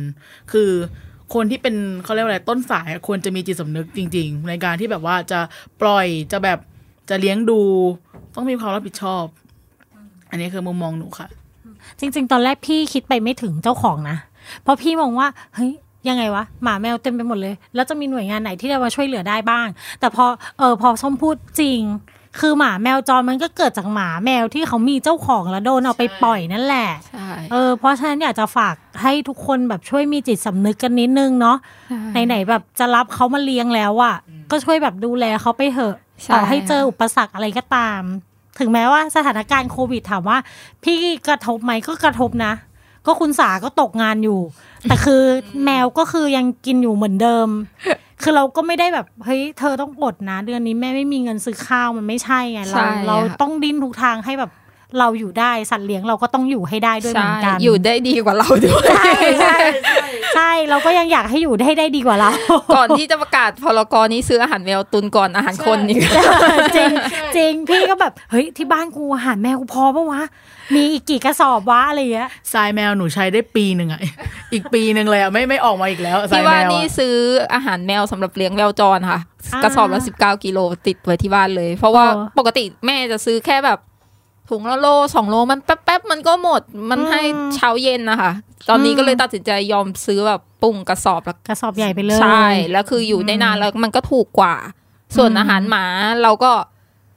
[0.51, 0.71] คือ
[1.33, 5.39] คนที่เป็นเขาเรียกว่าอะไรต้นสายควรจะมีจิตสำนึกจริง ๆ ในการที่แบบว่าจะ
[5.81, 6.59] ปล่อยจะแบบ
[7.09, 7.61] จะเลี้ยงดู
[8.35, 9.23] ต้องมีความรับผิดชอบ
[10.29, 11.27] อันนี้คือมุมมองหนูค่ะ
[11.99, 14.17] จริง ๆ ตอนแรกพี่คิดไปไม่ถึงเจ้าของนะ
[14.63, 15.71] เพราะพี่มองว่าเฮ้ย
[16.09, 19.67] ยังไงวะ หมาแมวเต็มไปหมดเลย แล้วจะมีหน่วยงานไหนที่จะมาช่วยเหลือได้บ้าง
[19.99, 20.25] แต่พอ
[20.57, 21.79] เออพอส้มพูดจริง
[22.39, 31.57] คือหมาแมวจรมันก็เกิดจากหมาแมวที่เขามีเจ้าของแล้วโดนเอาไปปล่อยนั่นแหละใช่เออเพราะฉะนั้นอยากจะฝากให้ทุกคนแบบช่วยมีจิตสำนึกกันนิดนึงเนาะ
[32.27, 34.15] ไหนๆแบบจะรับเขามาเลี้ยงแล้วอะ
[34.51, 38.01] ก็ช่วยแบบดูแลเขาไปเถอะใช่ต่อให้เจออุปสรรคอะไรก็ตาม
[38.59, 40.37] ถึงแม้ว่าสถานการณ์โควิดถามว่า
[40.83, 40.97] พี่
[41.27, 42.53] กระทบไหมก็กระทบนะ
[43.05, 44.39] ก็คุณสาก็ตกงานอยู่
[44.87, 45.23] แต่คือ
[45.65, 47.47] แมวก็คือยังกินอยู่เหมือนเดิม
[48.21, 54.51] คือเราก็ไม่ได้แบบเฮ้ยเธอต้องอดนะ เดือนนี้แม่ไม่มีเงินซื้อข้าวมันไม่ใช่ไงเราใช่เราค่ะต้องดิ้นทุกทางให้แบบ
[54.99, 59.57] เราอยู่ได้สัตว์เลี้ยงเราก็ต้องอยู่ให้ได้ด้วยเหใช่มือนกัน อยู่ได้ดีกว่าเราด้วยใช่ใช่
[60.35, 62.31] ใช่เราก็ยังอยากให้อยู่ได้ได้ดีกว่าเรา
[62.75, 65.99] ก่อนที่จะประกาศพรกรนี้ซื้ออาหารแมวตุนก่อนอาหารคนอีก
[66.75, 66.91] จริง
[67.37, 70.23] จริงพี่ก็แบบเฮ้ยที่บ้านกูอาหารแมวกูพอปะวะ
[70.75, 74.01] มีอีกกี่กระสอบวะอะไรอย่างเงี้ยทรายแมวหนูใช้ได้ปีหนึ่งอะ
[74.53, 77.15] อีกปีหนึ่งเลยอะไม่ไม่ออกมาอีกแล้วทราที่ยแมว่าวนี่อะซื้อ
[77.53, 79.19] อาหารแมวสำหรับเลี้ยงแมวจรค่ะ
[79.53, 83.79] อ่ากระสอบละสิบเก้ากิโลติดไว้ที่บ้านเลย เพราะว่าเออปกติแม่จะซื้อแค่แบบ
[84.49, 87.21] ถุงละโลสองโลมันแป๊บๆมันก็หมดมันอืมให้
[87.55, 88.31] เช้าเย็นนะคะ
[88.69, 94.55] ตอนนี้อืมก็เลยตัดสินใจยอมซื้อแบบปุ้งกระสอบละกระสอบใหญ่ไปเลยใช่แล้วคืออยู่ได้นานแล้วมันก็ถูกกว่า
[95.15, 95.83] ส่วนอืมอาหารหมา
[96.23, 96.51] เราก็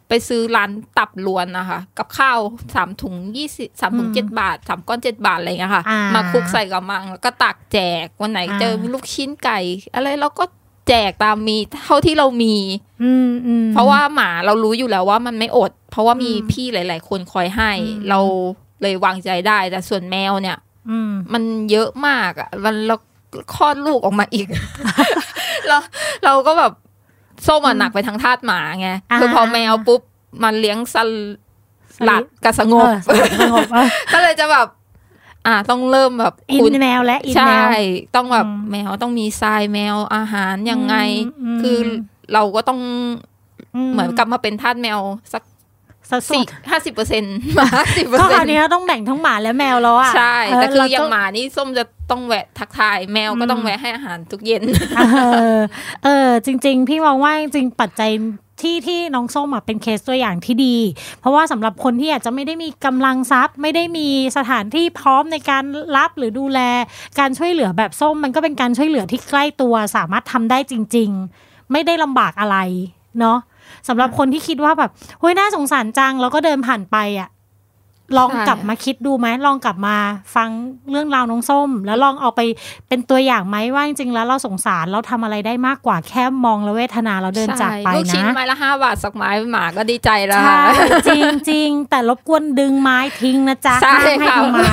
[0.09, 2.39] ไปซื้อร้านตับล้วนนะคะ กับข้าว
[2.75, 9.59] สามถุงยี่สิบสามถุงเจ็ดบาทสามก้อนเจ็ดบาทอะไรอย่างเงี้ยค่ะอ่ามาคลุกใส่กระมังแล้วก็ตักแจกวันไหนอ่าเจอลูกชิ้นไก่
[9.95, 10.45] อะไรเราก็
[10.89, 12.55] แจกตามมีเท่าที่เรามี
[13.03, 18.19] อืมอืมเพราะว่าหมาเรารู้อยู่แล้วว่ามันไม่อด เพราะว่ามีอืมพี่หลาย ๆ คนคอยให้อืมเรา
[18.83, 20.72] เลยวางใจได้ แต่ส่วนแมวเนี่ยอื
[21.09, 22.97] มมันเยอะมากอะมันเรา
[23.55, 24.47] คลอดลูกออกมาอีก
[25.69, 25.77] เรา
[26.25, 26.73] เราก็แบบ
[27.47, 30.01] ส้มอะหนักไปทั้งทาสหมาไงอ่าคือพอแมวปุ๊บ
[30.43, 30.97] มันเลี้ยงส
[32.09, 34.67] ลัดกับสงบเออสงบเออก็เลยจะแบบ
[35.47, 37.69] อ่าต้องเริ่มแบบอิคุณนแมวและอินใช่แมว
[38.15, 40.97] ต้องแบบอืมแมวต้องมีทรายแมวอาหารยังไง
[41.43, 41.79] อืมคือ
[42.33, 42.81] เราก็ต้อง
[43.93, 44.99] เหมือนกลับมาเป็นทาสแมว
[45.33, 45.43] สัก
[46.11, 54.63] สัดส่วสี่นห้าสิบเปอร์เซ็นต์มาห้าสิบเปอร์ก็เซ็ครานวต์นี้เราต้องแบ่งทั้งหมาและแมวแล้วอะ ใช่ แต่คืออย่างเรหมานี่ส้มจะต้องแวะทักทาย แมวก็ต้องแวะให้อาหารทุกเย็น
[54.97, 55.03] เอ
[55.57, 55.59] อ
[56.05, 58.13] เออ จริง ๆ พี่มองว่าจริงๆปัจจัย
[58.63, 60.77] ที่ที่น้องส้มอะเป็นเคสตัวอย่างที่ดี
[61.21, 65.65] เพราะว่าสำหรับคนที่อาจจะไม่ได้มีกำลังทรัพย์ ไม่ได้มีสถานที่พร้อมในการ
[65.97, 66.61] รับหรือดูแล
[67.19, 71.11] การช่วยเหลือแบบส้ม มันก็เป็นการช่วยเหลือที่ใกล้ตัวสามารถทำได้จริง
[71.43, 72.59] ๆ ไม่ได้ลำบากอะไร
[73.21, 73.39] เนาะ
[73.89, 77.31] สำหรับคนที่คิดว่าแบบเฮ้ยน่าสงสารจัง แล้วก็เดินผ่านไปอะ
[78.19, 79.97] ลองใช่กลับมาคิดดูไหมลองกลับมา
[80.35, 80.49] ฟัง
[80.91, 82.41] เรื่องราวน้องส้ม แล้วลองเอาไป
[82.89, 94.71] เป็นตัวอย่างไหมว่าจริงๆแล้วเราสงสารเราทำอะไรได้มากกว่าแค่มองแล้วเวทนาเราเดินจากไปใช่ลูกชิ้นนะไม้ละห้าบาทสักไม้หมาก็ดีใจแล้วใช่ค่ะจริงจริงๆแต่รบกวนดึงไม้ทิ้งนะจ๊ะใช่ห้ามให้ค่ะทางไม้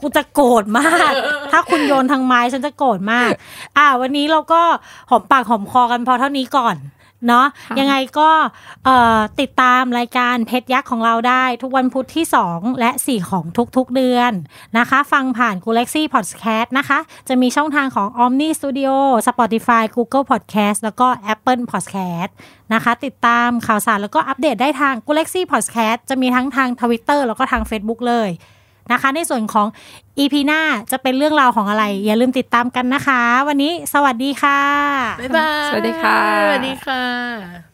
[0.00, 1.12] กูจะโกรธมาก
[1.52, 3.30] ถ้าคุณโยนทางไม้ฉันจะโกรธมาก
[3.76, 4.62] อ่า วันนี้เราก็
[5.10, 6.76] หอมปากหอมคอกันพอเท่านี้ก่อน
[7.28, 8.30] เนาะค่ะยังไงก็
[8.84, 13.44] เอ่อติดตามรายการเพชรยักษ์ของเราได้ ทุกวันพุธที่ 2 และ 4 ของ
[13.76, 14.32] ทุกๆเดือน
[14.78, 18.92] นะคะ ฟังผ่าน Galaxy Podcast นะคะ จะมีช่องทางของ Omni Studio
[19.28, 22.30] Spotify Google Podcast แล้วก็ Apple Podcast
[22.74, 28.30] นะคะ ติดตามข่าวสารแล้วก็อัปเดตได้ทาง Galaxy Podcast จะมีทั้งทาง Twitter แล้วก็ทาง Facebook เลย
[28.92, 29.66] นะคะ ในส่วนของ
[30.18, 34.60] EP หน้าจะเป็นเรื่องราวของอะไร อย่าลืมติดตามกันนะคะ วันนี้สวัสดีค่ะ
[35.20, 37.65] บ๊ายบาย สวัสดีค่ะ สวัสดีค่ะ